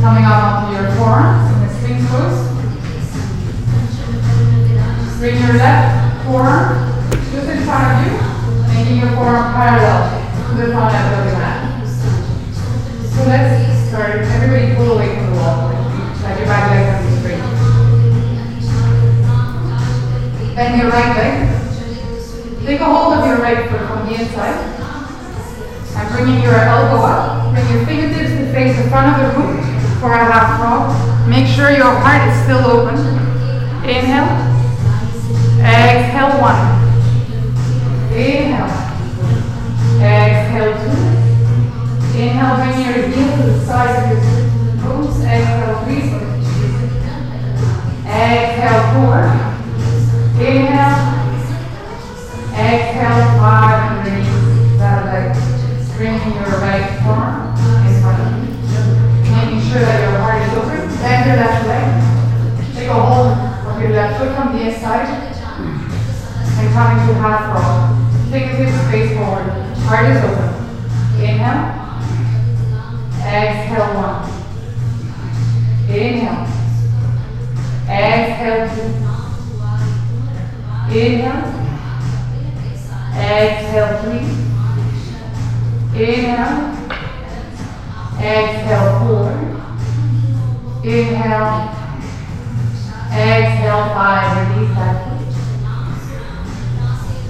Coming 0.01 0.25
up 0.25 0.41
onto 0.49 0.73
your 0.75 0.87
forearms 0.97 1.45
in 1.53 1.57
the 1.61 1.69
sphinx 1.69 2.01
pose. 2.09 2.41
Bring 5.19 5.37
your 5.37 5.53
left 5.61 6.25
forearm 6.25 6.69
just 7.31 7.47
in 7.49 7.63
front 7.65 7.85
of 7.85 7.97
you, 8.01 8.13
making 8.73 8.97
your 8.97 9.13
forearm 9.13 9.53
parallel 9.53 10.01
to 10.49 10.53
the 10.55 10.73
front 10.73 10.95
of 10.95 11.25
the 11.25 11.37
mat. 11.37 11.87
So 13.13 13.19
let's 13.27 13.70
start. 13.91 14.23
Everybody 14.23 14.73
pull 14.75 14.93
away 14.95 15.13
from 15.17 15.31
the 15.31 15.35
wall, 15.35 15.67
like 16.23 16.39
your 16.39 16.47
back 16.47 16.71
leg 16.71 16.87
can 16.87 17.03
be 17.03 17.11
straight. 17.19 17.43
Then 20.55 20.79
your 20.79 20.89
right 20.89 21.11
leg. 21.19 21.35
Take 22.65 22.79
a 22.79 22.85
hold 22.85 23.19
of 23.19 23.25
your 23.27 23.39
right 23.39 23.67
foot 23.69 23.83
from 23.87 24.07
the 24.07 24.15
inside. 24.15 24.55
And 25.97 26.07
bringing 26.15 26.41
your 26.41 26.55
elbow 26.55 27.03
up. 27.03 27.53
Bring 27.53 27.67
your 27.67 27.85
fingertips 27.85 28.31
to 28.31 28.53
face 28.53 28.81
the 28.81 28.87
front 28.89 29.11
of 29.11 29.17
the 29.19 29.27
room 29.37 29.59
for 29.99 30.13
a 30.13 30.23
half 30.23 30.57
frog. 30.57 31.27
Make 31.27 31.47
sure 31.47 31.69
your 31.71 31.91
heart 31.91 32.29
is 32.31 32.43
still 32.43 32.63
open. 32.63 32.95
Inhale. 33.83 34.31
Exhale 35.59 36.39
one. 36.39 36.63
Inhale. 38.15 38.71
Exhale 39.99 40.79
two. 40.79 41.10
Inhale, 42.21 42.55
bring 42.55 42.85
your 42.85 43.07
heel 43.09 43.35
to 43.35 43.43
the 43.49 43.65
side 43.65 43.97
of 43.97 44.13
your 44.13 44.21
toes. 44.77 45.25
Exhale 45.25 45.81
three. 45.81 46.05
Exhale 48.05 48.83
four. 48.93 49.25
Inhale. 50.37 51.01
Exhale 52.53 53.25
five 53.41 53.81
and 53.89 54.05
release 54.05 54.77
that 54.77 55.01
leg. 55.09 55.33
Bringing 55.97 56.35
your 56.37 56.61
right 56.61 57.01
arm 57.09 57.57
in 57.89 58.01
front 58.05 58.21
of 58.21 58.29
you. 58.37 58.53
Making 59.33 59.61
sure 59.65 59.81
that 59.81 59.97
your 60.05 60.21
heart 60.21 60.45
is 60.45 60.53
open. 60.61 60.81
Bend 61.01 61.25
your 61.25 61.37
left 61.37 61.65
leg. 61.65 61.87
Take 62.75 62.89
a 62.89 62.93
hold 62.93 63.33
of 63.65 63.81
your 63.81 63.93
left 63.93 64.19
foot 64.19 64.35
from 64.35 64.53
the 64.55 64.69
inside 64.69 65.09
and 65.09 66.69
coming 66.71 67.07
to 67.07 67.13
half 67.15 67.49
frog. 67.49 67.97
Fingertips 68.29 68.91
face 68.91 69.17
forward. 69.17 69.49
Heart 69.89 70.05
is 70.11 70.23
open. 70.23 71.19
Inhale. 71.19 71.80
Exhale 73.31 73.95
one. 73.95 74.27
Inhale. 75.87 76.47
Exhale 77.87 78.67
two. 78.75 78.91
Inhale. 80.99 81.47
Exhale 83.15 83.93
three. 84.01 84.27
Inhale. 86.03 86.59
Exhale 88.19 88.91
four. 88.99 89.31
Inhale. 90.83 91.55
Exhale 93.13 93.85
five. 93.95 94.27
Release 94.49 94.75
that 94.75 94.95
foot. 95.07 95.21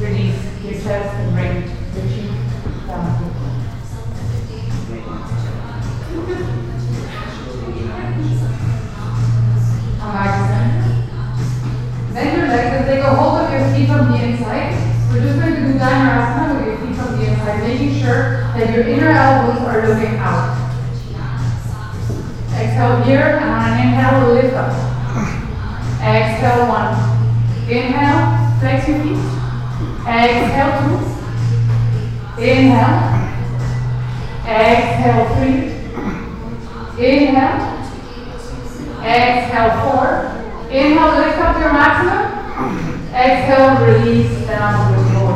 Release 0.01 0.41
your 0.63 0.73
chest 0.81 1.13
and 1.13 1.29
bring 1.35 1.60
Bend 12.13 12.37
your 12.37 12.47
legs 12.49 12.75
and 12.75 12.85
take 12.85 12.99
a 12.99 13.15
hold 13.15 13.39
of 13.39 13.49
your 13.49 13.63
feet 13.73 13.87
from 13.87 14.11
the 14.11 14.17
inside. 14.21 14.75
We're 15.09 15.21
just 15.21 15.39
going 15.39 15.55
to 15.55 15.61
do 15.61 15.79
Dhanurasana 15.79 16.59
with 16.59 16.67
your 16.67 16.77
feet 16.79 16.95
from 16.97 17.17
the 17.17 17.23
inside, 17.31 17.63
making 17.63 17.93
sure 18.01 18.43
that 18.51 18.75
your 18.75 18.85
inner 18.87 19.07
elbows 19.07 19.61
are 19.63 19.87
looking 19.87 20.17
out. 20.17 20.57
Exhale 22.51 23.01
here, 23.03 23.39
and 23.39 23.45
on 23.45 23.69
an 23.69 23.79
inhale, 23.87 24.33
lift 24.33 24.53
up. 24.53 24.73
Exhale 26.03 26.67
one. 26.67 26.91
Inhale, 27.69 28.59
flex 28.59 28.87
your 28.89 28.99
feet. 28.99 29.19
Exhale 30.05 30.73
two. 30.81 30.99
Inhale. 32.43 32.99
Exhale 34.45 35.25
three. 35.37 35.61
Inhale. 36.99 37.70
Exhale 39.03 39.71
four. 39.81 40.05
Inhale, 40.69 41.17
lift 41.19 41.39
up 41.39 41.59
your 41.59 41.73
maximum. 41.73 42.21
Exhale, 43.13 43.75
release 43.85 44.47
down 44.47 44.71
to 44.77 45.01
the 45.01 45.09
floor. 45.09 45.33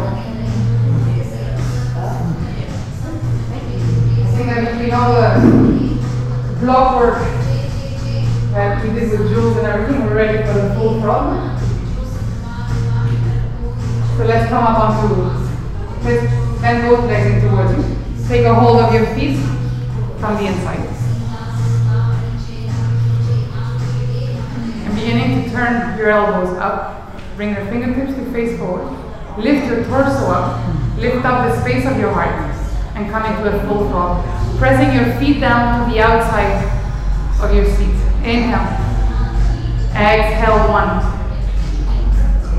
I 3.51 4.38
think 4.38 4.47
that 4.47 4.61
between 4.72 4.93
all 4.93 5.11
the 5.13 5.30
block 6.59 6.88
work 6.97 7.18
that 8.51 8.84
we 8.84 8.89
did 8.99 9.07
with 9.11 9.30
Jules 9.30 9.57
and 9.57 9.68
everything, 9.68 10.05
we're 10.05 10.16
ready 10.16 10.38
for 10.47 10.53
the 10.53 10.76
full 10.76 11.01
frog. 11.01 11.26
So 14.18 14.24
let's 14.26 14.47
come 14.47 14.63
up 14.63 14.78
onto, 14.80 15.07
bend 16.61 16.82
both 16.88 17.03
legs 17.05 17.43
in 17.43 17.49
towards 17.49 17.72
you. 17.76 17.84
Take 18.28 18.45
a 18.45 18.53
hold 18.53 18.80
of 18.80 18.93
your 18.93 19.05
feet 19.16 19.38
from 20.20 20.36
the 20.38 20.45
inside. 20.45 20.95
Beginning 25.06 25.43
to 25.43 25.49
turn 25.51 25.95
your 25.99 26.10
elbows 26.10 26.58
up. 26.58 27.14
Bring 27.36 27.53
your 27.53 27.64
fingertips 27.68 28.16
to 28.18 28.26
face 28.32 28.58
forward. 28.58 28.89
Lift 29.38 29.68
your 29.68 29.84
torso 29.84 30.32
up. 30.32 30.97
Lift 30.97 31.24
up 31.24 31.47
the 31.47 31.62
space 31.62 31.86
of 31.86 31.99
your 31.99 32.12
heart. 32.12 32.34
And 32.95 33.12
come 33.12 33.24
into 33.24 33.56
a 33.56 33.68
full 33.68 33.88
frog. 33.91 34.26
Pressing 34.58 34.95
your 34.95 35.14
feet 35.20 35.41
down 35.41 35.86
to 35.86 35.93
the 35.93 35.99
outside 36.01 36.58
of 37.39 37.53
your 37.56 37.66
seat. 37.66 37.93
Inhale. 38.26 38.66
Exhale 39.93 40.72
one. 40.74 41.06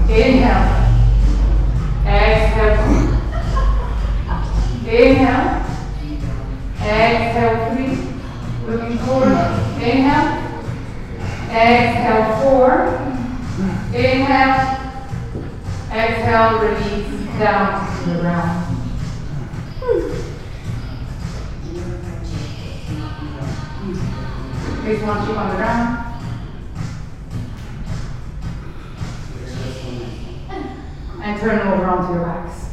Inhale. 0.08 0.86
Exhale 2.06 2.76
two. 2.86 3.02
Inhale. 4.88 5.66
Exhale 6.80 7.74
three. 7.74 8.70
Looking 8.70 8.98
forward. 8.98 9.32
Inhale. 9.82 10.45
Exhale 11.56 12.36
four. 12.42 12.70
Inhale. 13.94 14.76
Exhale, 15.90 16.58
release 16.60 17.38
down 17.38 18.04
to 18.04 18.10
the 18.10 18.18
ground. 18.20 18.76
Place 24.82 25.02
one 25.02 25.26
cheek 25.26 25.36
on 25.36 25.48
the 25.48 25.56
ground. 25.56 25.88
And 31.22 31.40
turn 31.40 31.58
over 31.68 31.86
onto 31.86 32.12
your 32.12 32.22
backs. 32.22 32.66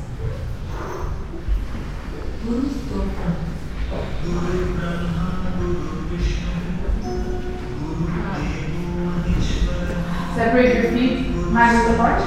Separate 10.35 10.73
your 10.75 10.91
feet, 10.91 11.17
hands 11.53 11.93
apart. 11.93 12.21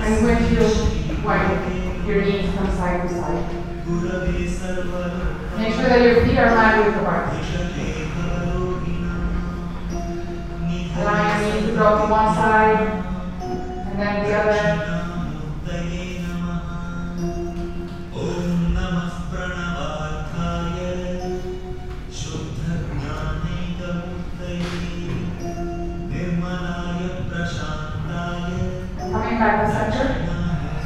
And 0.00 0.24
windshield 0.24 1.24
wide 1.24 2.06
your 2.06 2.22
knees 2.22 2.54
from 2.54 2.66
side 2.76 3.02
to 3.02 3.14
side. 3.14 3.44
Make 5.58 5.74
sure 5.74 5.88
that 5.88 6.02
your 6.02 6.26
feet 6.26 6.38
are 6.38 6.54
lined 6.54 6.86
with 6.86 6.96
apart. 6.96 7.28
Allow 10.96 11.18
your 11.28 11.52
knees 11.52 11.66
to 11.66 11.72
drop 11.74 12.06
to 12.06 12.12
one 12.12 12.34
side 12.34 12.80
and 13.42 13.98
then 13.98 14.24
the 14.24 14.34
other. 14.34 15.03
Coming 29.34 29.48
back 29.48 29.66
to 29.66 29.72
center. 29.72 30.06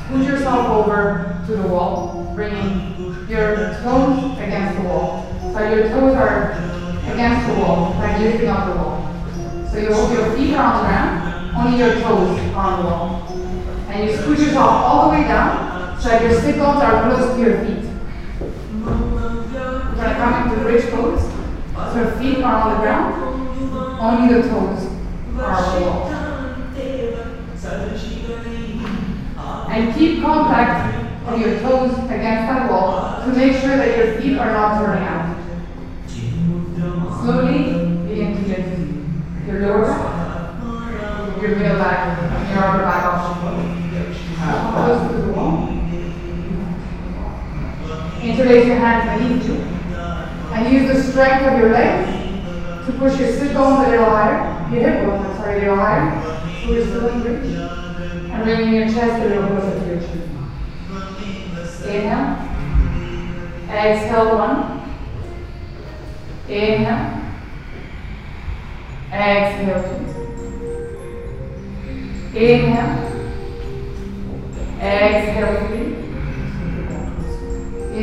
Scoot 0.07 0.27
yourself 0.27 0.69
over 0.69 1.39
to 1.45 1.53
the 1.55 1.69
wall, 1.69 2.33
bringing 2.35 2.97
your 3.29 3.75
toes 3.83 4.39
against 4.39 4.79
the 4.79 4.89
wall. 4.89 5.27
So 5.53 5.75
your 5.75 5.89
toes 5.89 6.15
are 6.17 6.53
against 7.13 7.47
the 7.47 7.61
wall, 7.61 7.91
like 7.99 8.19
lifting 8.19 8.49
up 8.49 8.69
the 8.69 8.77
wall. 8.81 9.69
So 9.71 9.79
you 9.79 9.93
hold 9.93 10.13
your 10.13 10.35
feet 10.35 10.55
on 10.55 10.77
the 10.77 10.89
ground, 10.89 11.57
only 11.59 11.79
your 11.79 12.01
toes 12.01 12.39
on 12.55 12.81
the 12.81 12.89
wall. 12.89 13.27
And 13.91 14.09
you 14.09 14.17
scoot 14.17 14.39
yourself 14.39 14.71
all 14.71 15.11
the 15.11 15.19
way 15.19 15.25
down 15.25 16.01
so 16.01 16.09
that 16.09 16.23
your 16.23 16.41
sit 16.41 16.57
bones 16.57 16.81
are 16.81 17.03
close 17.03 17.35
to 17.35 17.41
your 17.43 17.59
feet. 17.67 17.85
Try 19.95 20.55
to 20.55 20.61
bridge 20.63 20.91
pose. 20.91 21.23
So 21.93 22.17
feet 22.19 22.43
are 22.43 22.63
on 22.63 22.71
the 22.71 22.81
ground, 22.81 24.01
only 24.01 24.41
the 24.41 24.49
toes 24.49 24.87
are 25.39 25.53
on 25.53 25.83
the 25.83 25.87
wall. 25.87 26.18
And 29.79 29.95
keep 29.95 30.21
contact 30.21 31.07
of 31.29 31.41
your 31.41 31.61
toes 31.61 31.93
against 32.07 32.51
that 32.51 32.69
wall 32.69 33.23
to 33.25 33.31
make 33.31 33.53
sure 33.61 33.77
that 33.77 33.97
your 33.97 34.21
feet 34.21 34.37
are 34.37 34.51
not 34.51 34.85
turning 34.85 35.05
out. 35.07 35.39
Slowly 37.23 37.59
begin 38.09 38.35
to 38.35 38.49
lift 38.49 39.47
your 39.47 39.61
lower 39.61 39.87
back, 39.87 41.41
your 41.41 41.55
middle 41.55 41.79
back, 41.79 42.19
and 42.19 42.51
your 42.51 42.65
upper 42.65 42.83
back 42.83 43.05
off. 43.05 43.39
Close 44.75 45.13
to 45.13 45.17
the 45.23 45.33
wall. 45.33 45.69
Interlace 48.21 48.67
your 48.67 48.79
hands 48.79 49.23
beneath 49.23 49.47
you. 49.47 49.57
And 50.55 50.75
use 50.75 50.93
the 50.93 50.99
strength 51.05 51.47
of 51.47 51.57
your 51.57 51.71
legs 51.71 52.85
to 52.85 52.93
push 52.99 53.17
your 53.21 53.31
sit 53.31 53.55
bones 53.55 53.87
a 53.87 53.91
little 53.91 54.07
higher, 54.07 54.75
your 54.75 54.91
hip 54.91 55.07
bones, 55.07 55.37
sorry, 55.37 55.59
a 55.59 55.61
little 55.61 55.77
higher, 55.77 56.21
so 56.65 56.73
you're 56.73 56.85
still 56.85 57.07
in 57.07 57.23
reach. 57.23 57.78
And 58.39 58.47
bringing 58.47 58.73
your 58.73 58.87
chest 58.87 59.21
a 59.21 59.25
little 59.25 59.49
closer 59.49 59.81
to 59.81 59.85
your 59.85 59.99
chin. 59.99 60.23
Inhale. 61.89 62.29
Exhale 63.69 64.39
one. 64.39 64.61
Inhale. 66.49 67.07
Exhale 69.13 69.83
two. 69.83 70.03
Inhale. 72.39 72.99
Exhale 74.81 75.55
three. 75.67 75.91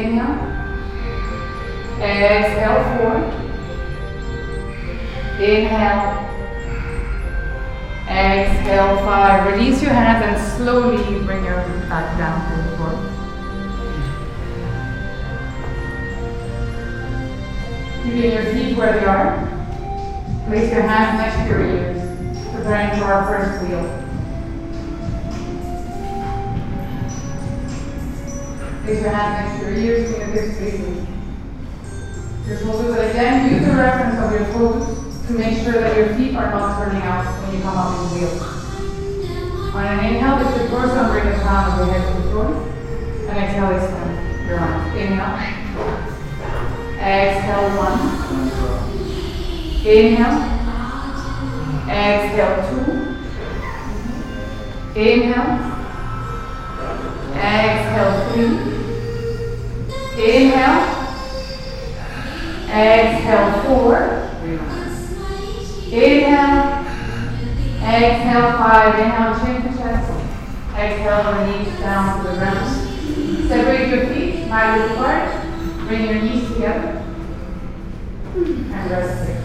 Inhale. 0.01 0.37
Exhale 2.01 2.81
four. 2.97 3.15
Inhale. 5.39 6.34
Exhale 8.07 8.97
five. 8.97 9.51
Release 9.51 9.81
your 9.81 9.93
hands 9.93 10.23
and 10.23 10.57
slowly 10.57 10.97
bring 11.25 11.43
your 11.43 11.57
back 11.89 12.17
down 12.19 12.39
to 12.51 12.55
the 12.61 12.77
floor. 12.77 12.93
Keeping 18.03 18.31
your 18.31 18.45
feet 18.53 18.77
where 18.77 18.99
they 18.99 19.05
are. 19.05 19.37
Place 20.45 20.71
your 20.71 20.83
hands 20.83 21.17
next 21.17 21.37
to 21.41 21.49
your 21.49 21.65
ears. 21.65 22.01
Preparing 22.53 22.99
for 22.99 23.05
our 23.05 23.25
first 23.25 23.63
wheel. 23.63 23.83
Place 28.83 29.01
your 29.01 29.09
hands 29.09 29.49
next 29.49 29.63
to 29.63 29.71
your 29.71 29.79
ears, 29.79 30.11
fingertips 30.11 30.59
facing. 30.59 31.07
Do 32.45 32.93
it 32.93 33.09
again. 33.09 33.51
Use 33.51 33.65
the 33.65 33.75
reference 33.75 34.19
of 34.19 34.31
your 34.31 34.45
toes 34.53 35.04
to 35.27 35.33
make 35.33 35.63
sure 35.63 35.73
that 35.73 35.97
your 35.97 36.15
feet 36.15 36.35
are 36.35 36.51
not 36.51 36.77
turning 36.77 37.01
out 37.01 37.25
when 37.41 37.55
you 37.55 37.61
come 37.63 37.77
up 37.77 37.97
in 37.97 38.19
the 38.19 38.25
wheel. 38.25 38.43
On 39.75 39.85
an 39.85 40.05
inhale, 40.05 40.37
lift 40.37 40.57
your 40.57 40.67
torso 40.69 41.11
bring 41.11 41.25
the 41.25 41.35
crown 41.39 41.71
of 41.71 41.77
your 41.79 41.87
head 41.97 42.05
to 42.07 42.21
the 42.21 42.29
floor. 42.29 42.47
And 43.27 43.37
exhale, 43.39 43.71
extend 43.75 44.47
your 44.47 44.59
arms. 44.59 44.95
Inhale. 44.95 45.35
Exhale 46.99 47.69
one. 47.75 47.99
Inhale. 49.85 50.39
Exhale 51.89 52.57
two. 52.69 52.85
Inhale. 54.95 55.53
Exhale 57.35 58.13
three. 58.29 58.53
Inhale. 60.23 60.81
Exhale 62.69 63.51
four. 63.63 64.24
Inhale. 65.95 66.85
Exhale 67.81 68.57
five. 68.57 68.99
Inhale, 68.99 69.39
chin 69.39 69.61
to 69.63 69.77
chest. 69.77 70.11
Exhale, 70.75 71.45
knees 71.45 71.79
down 71.79 72.17
to 72.17 72.29
the 72.29 72.35
ground. 72.35 73.47
Separate 73.47 73.87
your 73.89 74.07
feet, 74.07 74.47
miles 74.49 74.91
apart. 74.91 75.31
Bring 75.87 76.03
your 76.05 76.21
knees 76.21 76.51
together. 76.51 77.01
And 78.35 78.91
rest 78.91 79.29
here. 79.29 79.41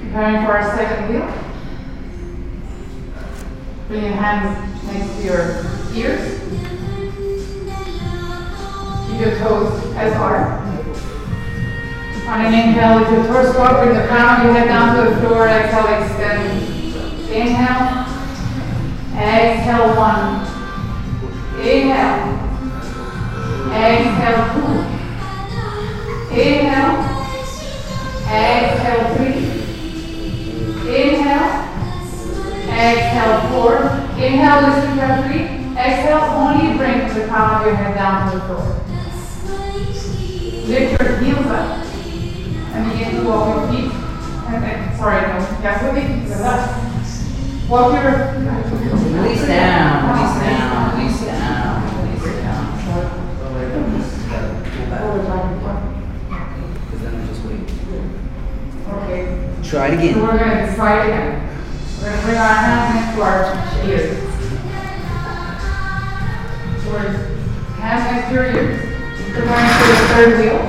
Preparing 0.00 0.46
for 0.46 0.52
our 0.52 0.76
second 0.76 1.08
wheel. 1.12 1.28
Bring 3.88 4.02
your 4.04 4.12
hands 4.12 4.84
next 4.86 5.16
to 5.16 5.22
your 5.22 5.75
ears. 5.96 6.40
Keep 9.08 9.20
your 9.20 9.38
toes 9.38 9.72
as 9.96 10.12
are. 10.14 10.62
On 12.28 12.44
an 12.44 12.52
inhale, 12.52 13.00
with 13.00 13.10
your 13.12 13.24
torso 13.26 13.62
up, 13.62 13.82
bring 13.82 13.96
the 13.96 14.06
crown 14.08 14.40
of 14.40 14.46
your 14.46 14.54
head 14.54 14.68
down 14.68 14.96
to 14.96 15.10
the 15.10 15.16
floor. 15.20 15.46
Exhale, 15.48 15.86
extend. 16.02 16.42
Inhale. 17.30 18.04
Exhale, 19.16 19.96
one. 19.96 20.44
Inhale. 21.60 22.36
Exhale, 23.72 24.44
two. 24.52 24.72
Inhale. 26.34 26.96
Exhale, 28.28 29.06
three. 29.16 29.38
Inhale. 30.94 31.52
Exhale, 32.68 33.40
four. 33.50 33.74
Inhale, 34.18 34.60
listen 34.68 34.98
carefully. 34.98 35.55
Exhale, 35.86 36.18
only 36.34 36.76
bring 36.76 36.98
the 37.14 37.26
crown 37.28 37.60
of 37.60 37.66
your 37.66 37.76
head 37.76 37.94
down 37.94 38.32
to 38.32 38.38
the 38.38 38.44
floor. 38.46 38.66
Lift 40.66 41.00
your 41.00 41.16
heels 41.18 41.46
up 41.46 41.86
and 42.74 42.90
begin 42.90 43.14
to 43.14 43.28
walk 43.28 43.54
your 43.54 43.68
feet. 43.70 43.92
And 44.48 44.62
then, 44.64 44.96
sorry, 44.98 45.20
no, 45.22 45.38
yes, 45.62 45.82
with 45.82 45.94
me, 45.94 46.02
the 46.28 46.36
left. 46.42 47.70
Walk 47.70 47.92
your. 47.92 48.10
Release 49.16 49.46
down, 49.46 50.10
release 50.10 50.36
down, 50.40 50.98
release 50.98 51.20
down, 51.24 51.74
release 52.02 52.26
down. 52.42 52.66
Because 56.86 57.00
then 57.02 57.14
I 57.14 57.26
just 57.26 57.42
wait. 57.44 57.62
Okay. 58.92 59.22
Try 59.62 59.86
it 59.88 59.90
So 59.90 59.98
again. 59.98 60.22
we're 60.22 60.38
gonna 60.38 60.74
try 60.74 61.04
again. 61.06 61.28
We're 62.00 62.10
gonna 62.10 62.22
bring 62.22 62.36
our 62.36 62.54
hands 62.54 62.94
next 62.94 63.16
to 63.16 63.22
our 63.22 63.88
ears. 63.88 64.25
So 66.86 66.92
we're 66.92 67.10
hands 67.82 68.06
next 68.12 68.28
to 68.28 68.34
your 68.34 68.46
ears. 68.46 68.78
We're 69.34 69.42
to 69.42 69.50
the 69.90 70.06
third 70.14 70.38
wheel. 70.38 70.62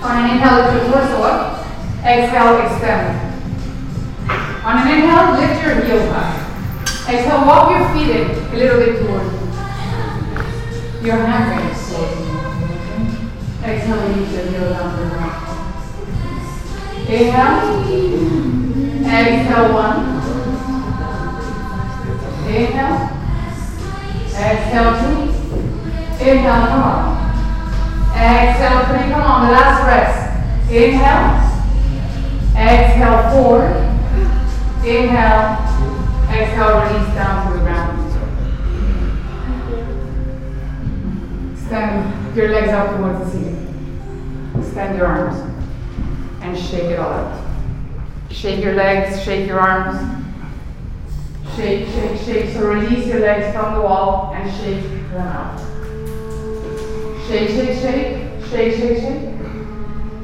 On 0.00 0.12
an 0.16 0.30
inhale, 0.30 0.56
lift 0.56 0.72
your 0.72 0.84
torso 0.90 1.20
up. 1.22 1.66
Exhale, 2.02 2.56
extend. 2.64 3.12
On 4.64 4.74
an 4.78 4.88
inhale, 4.88 5.36
lift 5.36 5.62
your 5.62 5.84
heels 5.84 6.08
up. 6.16 6.32
Exhale, 7.06 7.44
walk 7.44 7.76
your 7.76 7.84
feet 7.92 8.08
in 8.16 8.24
a 8.30 8.56
little 8.56 8.78
bit 8.80 9.04
towards 9.04 9.28
you. 9.34 9.40
Your 11.06 11.18
hands 11.26 11.52
are 11.52 11.60
towards. 11.76 12.16
Exhale, 13.64 14.00
release 14.08 14.32
your 14.32 14.46
heel 14.46 14.70
down 14.70 14.96
the 14.98 15.04
ground. 15.10 15.44
Inhale. 17.06 17.84
Exhale 19.04 19.68
one. 19.74 20.00
Inhale. 22.48 23.15
Exhale 24.38 24.92
two. 25.00 25.32
Inhale, 26.22 26.66
come 26.66 26.82
on. 26.82 27.16
Exhale 28.14 28.84
three, 28.86 29.10
come 29.10 29.22
on, 29.22 29.46
the 29.46 29.52
last 29.52 29.80
rest. 29.86 30.70
Inhale. 30.70 31.46
Exhale 32.54 33.20
four. 33.32 33.60
Inhale. 34.84 35.56
Exhale, 36.30 36.72
release 36.82 37.14
down 37.14 37.46
to 37.46 37.58
the 37.58 37.64
ground. 37.64 37.96
Extend 41.52 42.36
your 42.36 42.48
legs 42.50 42.72
up 42.72 42.96
towards 42.96 43.18
the 43.24 43.38
ceiling. 43.38 44.54
Extend 44.58 44.98
your 44.98 45.06
arms 45.06 45.36
and 46.42 46.56
shake 46.58 46.84
it 46.84 46.98
all 46.98 47.12
out. 47.12 47.44
Shake 48.30 48.62
your 48.62 48.74
legs, 48.74 49.22
shake 49.22 49.46
your 49.48 49.60
arms. 49.60 50.25
Shake, 51.56 51.88
shake, 51.88 52.20
shake. 52.20 52.52
So 52.52 52.68
release 52.68 53.06
your 53.06 53.20
legs 53.20 53.56
from 53.56 53.74
the 53.76 53.80
wall 53.80 54.34
and 54.34 54.44
shake 54.60 54.82
them 55.10 55.22
out. 55.22 55.58
Shake, 57.26 57.48
shake, 57.48 57.80
shake. 57.80 58.26
Shake, 58.50 58.74
shake, 58.76 58.98
shake. 58.98 59.36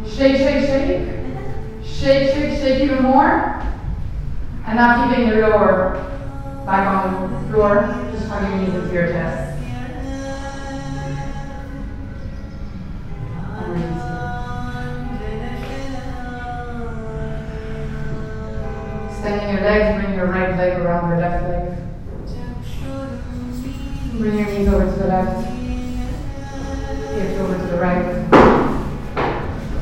Shake, 0.07 0.37
shake, 0.37 0.67
shake. 0.67 1.09
Shake, 1.83 2.35
shake, 2.35 2.59
shake 2.61 2.83
even 2.83 3.03
more. 3.03 3.63
And 4.67 4.77
now 4.77 5.09
keeping 5.09 5.27
your 5.27 5.49
lower 5.49 5.95
back 6.67 6.87
on 7.07 7.33
the 7.33 7.49
floor, 7.51 7.81
just 8.13 8.29
hug 8.29 8.43
your 8.51 8.59
knees 8.61 8.75
into 8.75 8.93
your 8.93 9.07
chest. 9.07 9.49
Extending 19.09 19.49
your 19.55 19.63
legs, 19.63 20.12
your 20.23 20.31
right 20.31 20.57
leg 20.57 20.79
around 20.79 21.11
your 21.11 21.19
left 21.19 21.43
leg. 21.49 21.79
Bring 24.19 24.39
your 24.39 24.47
knees 24.47 24.69
over 24.69 24.85
to 24.85 24.93
the 24.93 25.07
left. 25.09 25.49
Hips 27.15 27.41
over 27.41 27.59
to 27.59 27.67
the 27.67 27.79
right. 27.79 28.07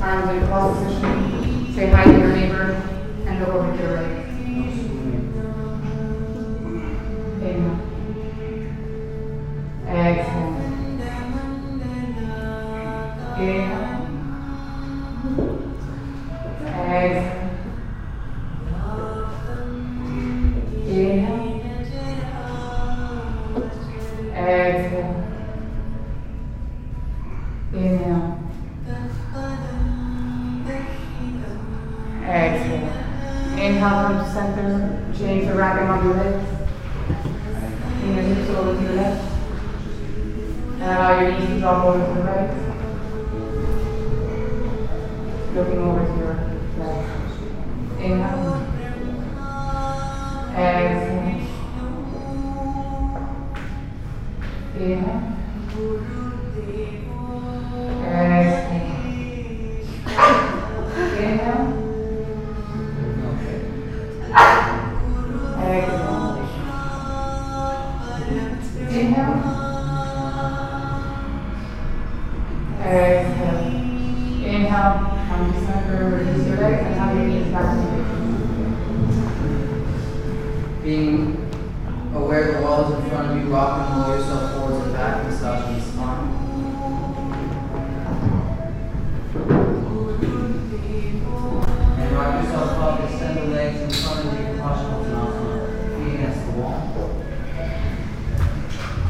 Arms 0.01 0.31
in 0.31 0.47
cross 0.47 0.79
position. 0.79 1.75
Say 1.75 1.91
hi 1.91 2.05
to 2.05 2.19
your 2.19 2.33
neighbor 2.33 2.73
and 3.27 3.41
look 3.41 3.51
over 3.51 3.77
to 3.77 3.83
your 3.83 3.95
right. 3.97 4.10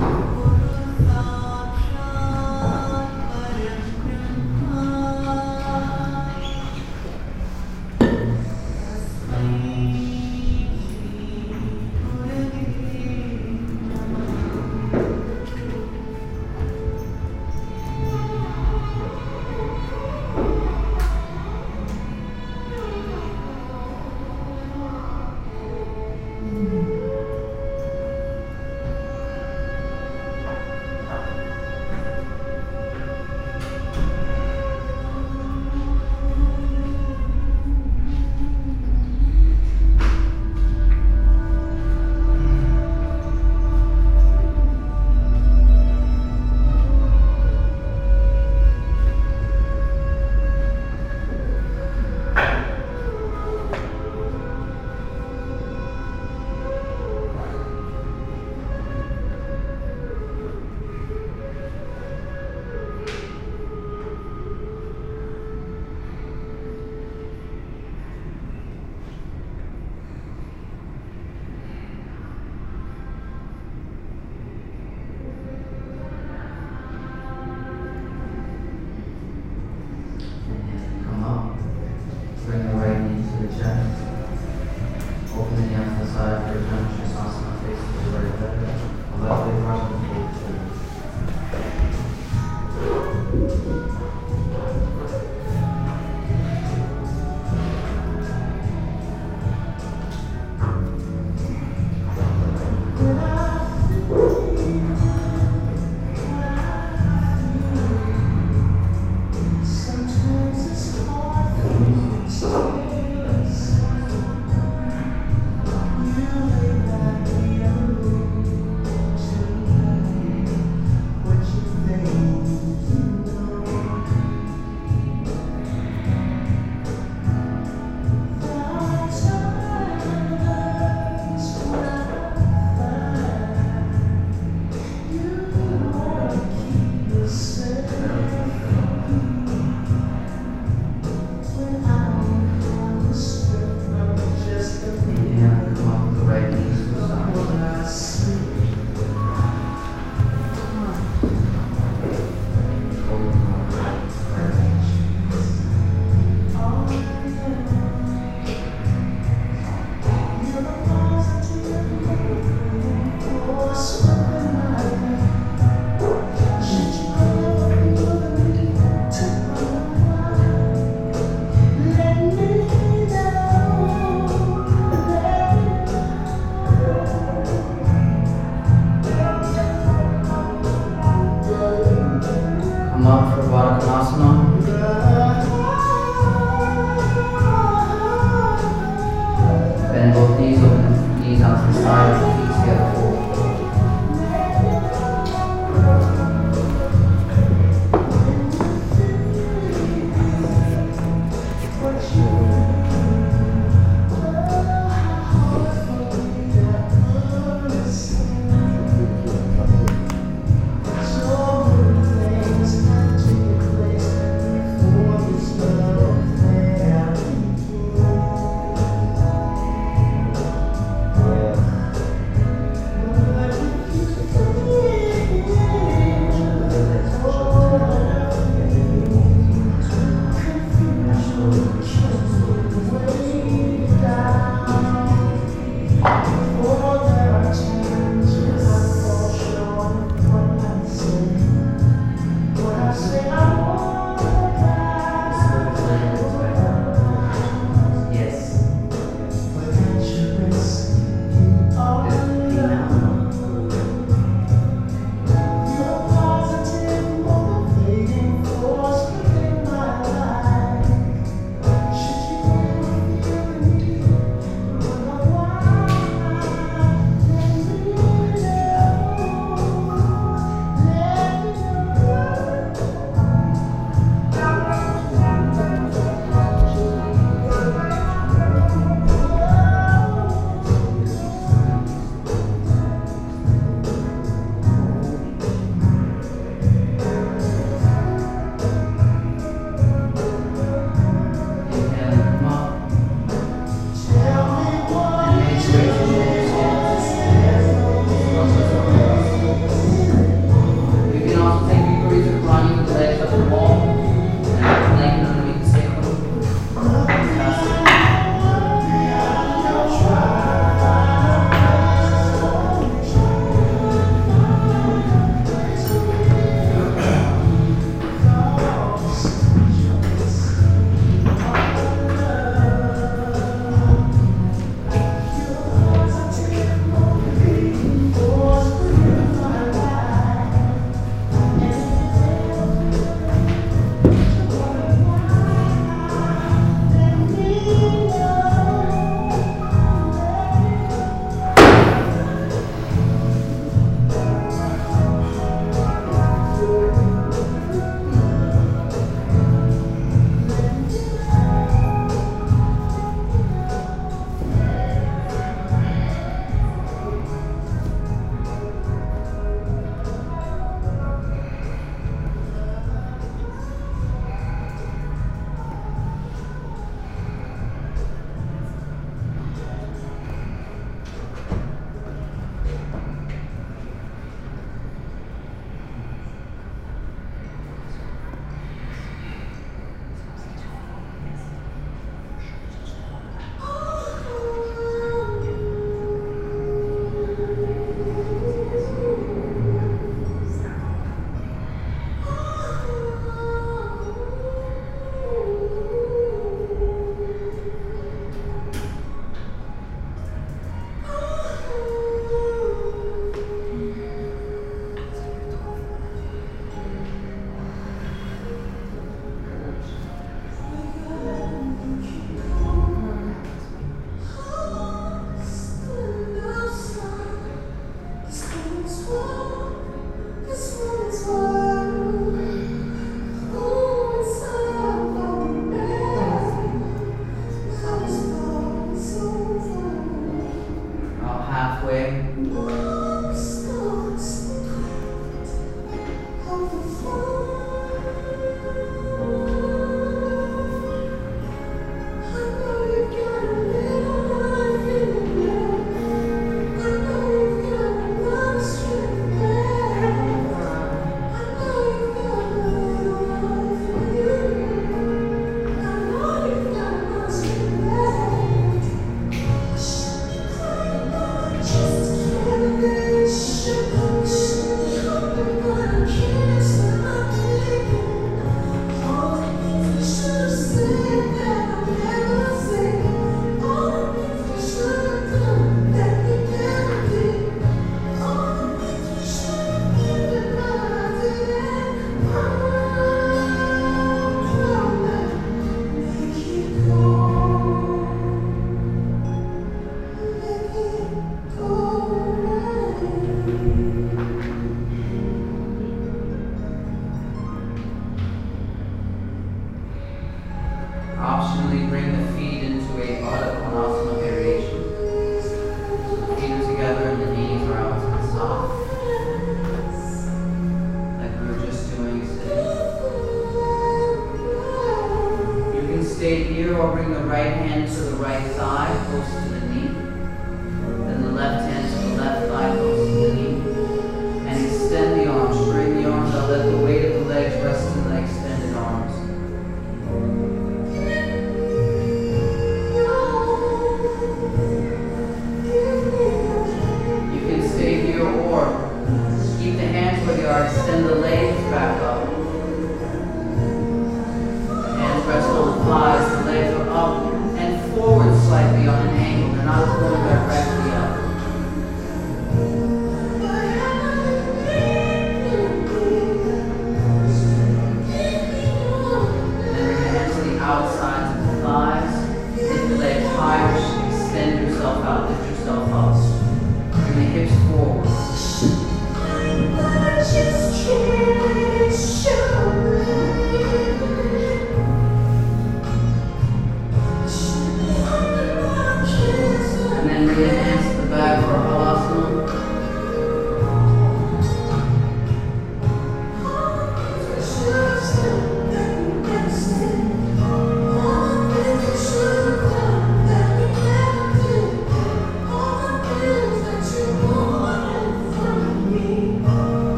Thank 0.00 0.34
you. 0.34 0.39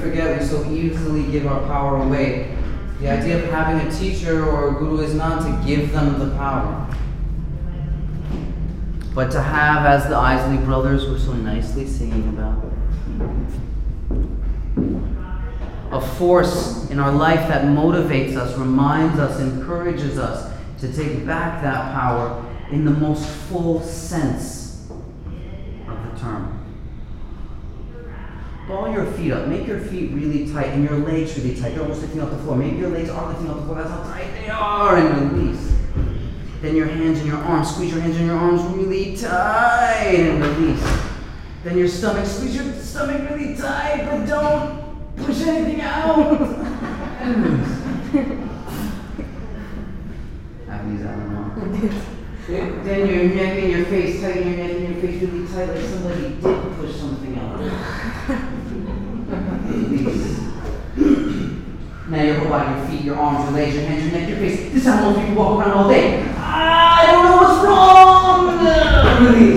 forget 0.00 0.40
we 0.40 0.46
so 0.46 0.64
easily 0.70 1.30
give 1.30 1.46
our 1.46 1.60
power 1.66 2.02
away. 2.02 2.56
The 3.00 3.10
idea 3.10 3.42
of 3.42 3.50
having 3.50 3.86
a 3.86 3.90
teacher 3.90 4.44
or 4.44 4.68
a 4.68 4.72
guru 4.78 5.00
is 5.00 5.14
not 5.14 5.42
to 5.42 5.66
give 5.66 5.92
them 5.92 6.18
the 6.18 6.34
power, 6.36 6.86
but 9.14 9.30
to 9.30 9.40
have, 9.40 9.86
as 9.86 10.08
the 10.08 10.16
Isley 10.16 10.58
brothers 10.64 11.06
were 11.06 11.18
so 11.18 11.32
nicely 11.32 11.86
singing 11.86 12.28
about, 12.28 12.64
a 15.92 16.00
force 16.00 16.88
in 16.90 16.98
our 16.98 17.12
life 17.12 17.48
that 17.48 17.64
motivates 17.64 18.36
us, 18.36 18.56
reminds 18.58 19.18
us, 19.18 19.40
encourages 19.40 20.18
us 20.18 20.52
to 20.80 20.92
take 20.92 21.26
back 21.26 21.62
that 21.62 21.92
power 21.94 22.44
in 22.70 22.84
the 22.84 22.90
most 22.90 23.26
full 23.26 23.80
sense 23.82 24.59
feet 29.20 29.32
up. 29.32 29.46
Make 29.48 29.66
your 29.66 29.80
feet 29.80 30.10
really 30.12 30.50
tight 30.50 30.68
and 30.68 30.82
your 30.82 30.98
legs 30.98 31.36
really 31.38 31.54
tight. 31.54 31.74
You're 31.74 31.82
almost 31.82 32.00
lifting 32.00 32.20
off 32.22 32.30
the 32.30 32.38
floor. 32.38 32.56
Maybe 32.56 32.76
your 32.78 32.88
legs 32.88 33.10
are 33.10 33.28
lifting 33.28 33.50
off 33.50 33.56
the 33.56 33.62
floor. 33.64 33.76
That's 33.76 33.90
how 33.90 34.02
tight 34.04 34.32
they 34.32 34.48
are. 34.48 34.96
And 34.96 35.32
release. 35.32 35.74
Then 36.62 36.76
your 36.76 36.86
hands 36.86 37.18
and 37.18 37.28
your 37.28 37.38
arms. 37.38 37.70
Squeeze 37.70 37.92
your 37.92 38.00
hands 38.00 38.16
and 38.16 38.26
your 38.26 38.36
arms 38.36 38.62
really 38.74 39.16
tight 39.16 40.14
and 40.14 40.42
release. 40.42 40.82
Then 41.64 41.76
your 41.76 41.88
stomach. 41.88 42.26
Squeeze 42.26 42.56
your 42.56 42.72
stomach 42.74 43.30
really 43.30 43.56
tight, 43.56 44.06
but 44.10 44.26
don't 44.26 45.16
push 45.16 45.42
anything 45.42 45.80
out. 45.82 46.40
and 47.20 47.44
release. 47.44 47.76
Have 50.66 50.90
these, 50.90 51.02
don't. 51.02 52.20
Then 52.84 53.06
your 53.06 53.24
neck 53.34 53.62
and 53.62 53.70
your 53.70 53.84
face, 53.84 54.20
tighten 54.20 54.48
your 54.48 54.56
neck 54.56 54.70
and 54.76 54.88
your 54.88 55.02
face 55.02 55.22
really 55.22 55.46
tight 55.46 55.68
like 55.68 55.84
somebody 55.84 56.22
did 56.30 56.76
push 56.76 56.96
something 56.96 57.38
out. 57.38 57.60
Release. 59.70 60.40
Now 62.20 62.26
your 62.26 62.40
whole 62.40 62.48
body, 62.50 62.78
your 62.78 62.88
feet, 62.88 63.04
your 63.04 63.16
arms, 63.16 63.44
your 63.44 63.52
legs, 63.52 63.74
your 63.74 63.84
hands, 63.84 64.02
your 64.04 64.12
neck, 64.12 64.28
your 64.28 64.38
face. 64.38 64.72
This 64.72 64.82
is 64.82 64.84
how 64.84 65.10
most 65.10 65.20
people 65.20 65.36
walk 65.36 65.58
around 65.58 65.70
all 65.72 65.88
day. 65.88 66.22
I 66.36 67.06
don't 67.06 67.24
know 67.24 67.36
what's 67.36 67.64
wrong. 67.64 68.30
Release. 69.26 69.49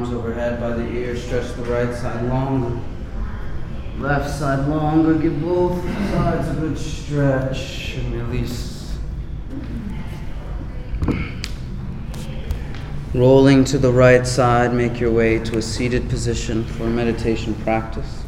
Arms 0.00 0.14
overhead 0.14 0.58
by 0.58 0.70
the 0.70 0.88
ears. 0.92 1.22
Stretch 1.22 1.52
the 1.56 1.62
right 1.64 1.94
side 1.94 2.24
longer. 2.26 2.80
Left 3.98 4.30
side 4.30 4.66
longer. 4.66 5.14
Give 5.14 5.42
both 5.42 5.82
sides 6.10 6.48
a 6.48 6.54
good 6.54 6.78
stretch 6.78 7.96
and 7.96 8.14
release. 8.14 8.96
Rolling 13.12 13.64
to 13.64 13.76
the 13.76 13.92
right 13.92 14.26
side, 14.26 14.72
make 14.72 15.00
your 15.00 15.10
way 15.10 15.38
to 15.40 15.58
a 15.58 15.62
seated 15.62 16.08
position 16.08 16.64
for 16.64 16.84
meditation 16.84 17.54
practice. 17.56 18.19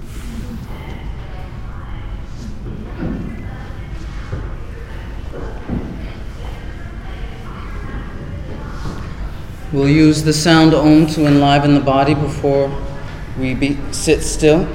We'll 9.73 9.89
use 9.89 10.23
the 10.23 10.35
sound 10.35 10.75
om 10.75 11.07
to 11.07 11.25
enliven 11.25 11.73
the 11.73 11.81
body 11.81 12.13
before 12.13 12.71
we 13.39 13.55
be, 13.55 13.79
sit 13.91 14.23
still. 14.23 14.69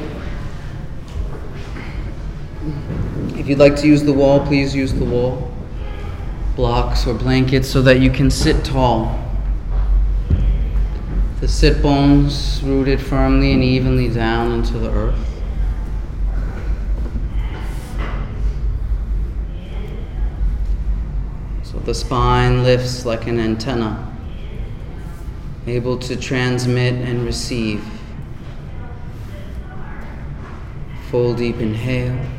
If 3.35 3.47
you'd 3.47 3.59
like 3.59 3.75
to 3.75 3.87
use 3.87 4.03
the 4.03 4.13
wall, 4.13 4.43
please 4.43 4.75
use 4.75 4.93
the 4.93 5.05
wall, 5.05 5.53
blocks 6.55 7.05
or 7.05 7.13
blankets 7.13 7.69
so 7.69 7.83
that 7.83 7.99
you 7.99 8.09
can 8.09 8.31
sit 8.31 8.65
tall. 8.65 9.23
The 11.41 11.47
sit 11.47 11.83
bones 11.83 12.63
rooted 12.63 12.99
firmly 12.99 13.53
and 13.53 13.63
evenly 13.63 14.09
down 14.09 14.51
into 14.51 14.79
the 14.79 14.89
earth. 14.89 15.19
So 21.61 21.77
the 21.77 21.93
spine 21.93 22.63
lifts 22.63 23.05
like 23.05 23.27
an 23.27 23.39
antenna 23.39 24.16
able 25.67 25.97
to 25.99 26.15
transmit 26.15 26.93
and 26.93 27.25
receive. 27.25 27.83
Full 31.09 31.35
deep 31.35 31.59
inhale. 31.59 32.36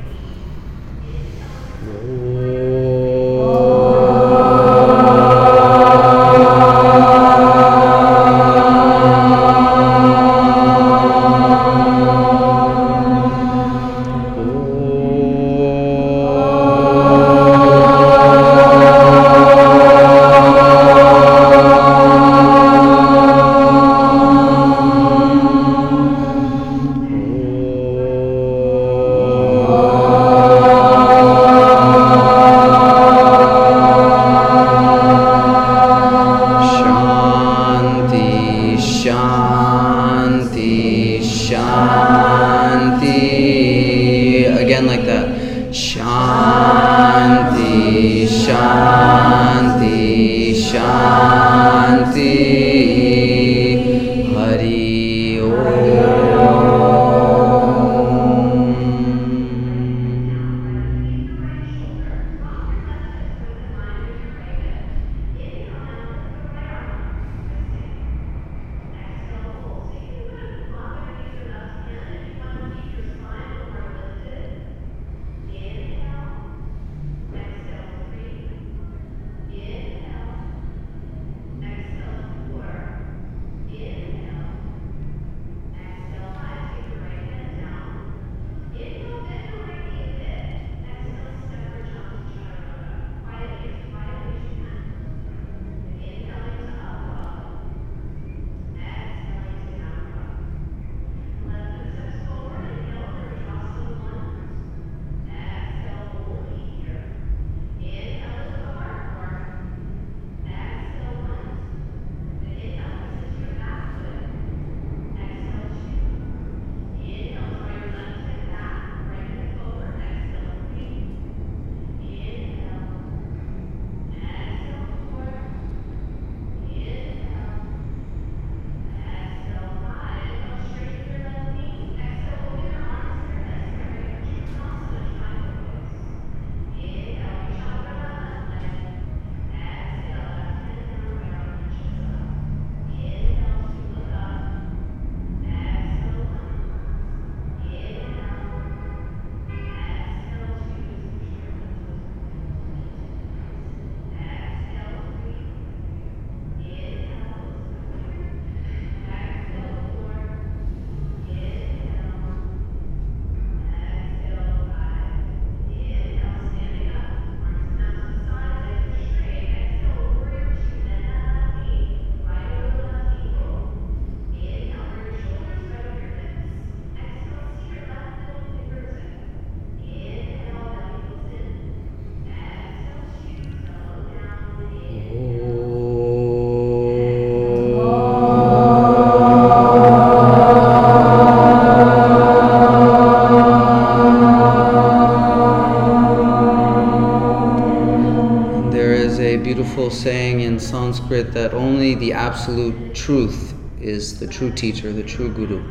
Absolute 202.29 202.95
truth 202.95 203.55
is 203.81 204.21
the 204.21 204.27
true 204.27 204.53
teacher, 204.53 204.93
the 204.93 205.03
true 205.03 205.33
guru. 205.33 205.63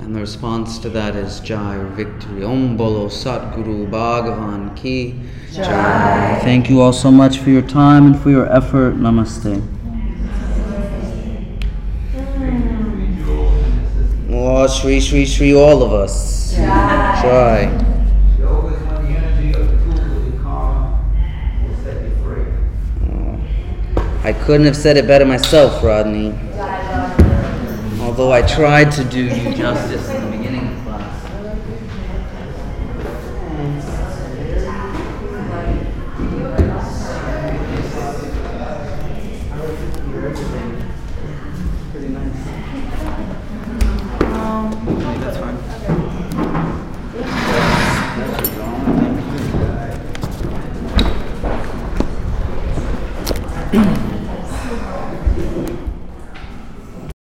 And 0.00 0.12
the 0.12 0.18
response 0.18 0.80
to 0.80 0.88
that 0.88 1.14
is 1.14 1.38
Jai 1.38 1.76
or 1.76 1.86
victory. 1.86 2.42
Om 2.42 2.76
Bolo 2.76 3.08
Sat 3.08 3.54
Guru 3.54 3.86
Bhagavan 3.86 4.74
Ki 4.74 5.14
Jai. 5.52 6.40
Thank 6.42 6.68
you 6.70 6.80
all 6.80 6.92
so 6.92 7.12
much 7.12 7.38
for 7.38 7.50
your 7.50 7.62
time 7.62 8.06
and 8.06 8.20
for 8.20 8.30
your 8.30 8.52
effort. 8.52 8.96
Namaste. 8.96 9.62
Oh, 14.28 14.66
Shri 14.66 15.00
Shri 15.00 15.24
Shri, 15.24 15.54
all 15.54 15.84
of 15.84 15.92
us. 15.92 16.52
Jai. 16.56 17.70
Yoga 18.40 18.74
is 18.74 18.82
when 18.82 19.04
the 19.04 19.18
energy 19.20 19.52
of 19.54 19.70
the 19.70 19.76
tools 19.84 20.00
of 20.00 20.32
the 20.32 20.38
karma 20.42 20.98
will 21.62 21.76
set 21.84 22.02
you 22.02 22.10
free. 22.24 22.46
I 24.24 24.32
couldn't 24.50 24.66
have 24.66 24.76
said 24.76 24.96
it 24.96 25.06
better 25.06 25.24
myself, 25.24 25.80
Rodney. 25.80 26.34
Although 28.00 28.32
I 28.32 28.42
tried 28.42 28.90
to 28.90 29.04
do 29.04 29.22
you 29.26 29.54
justice 29.54 30.08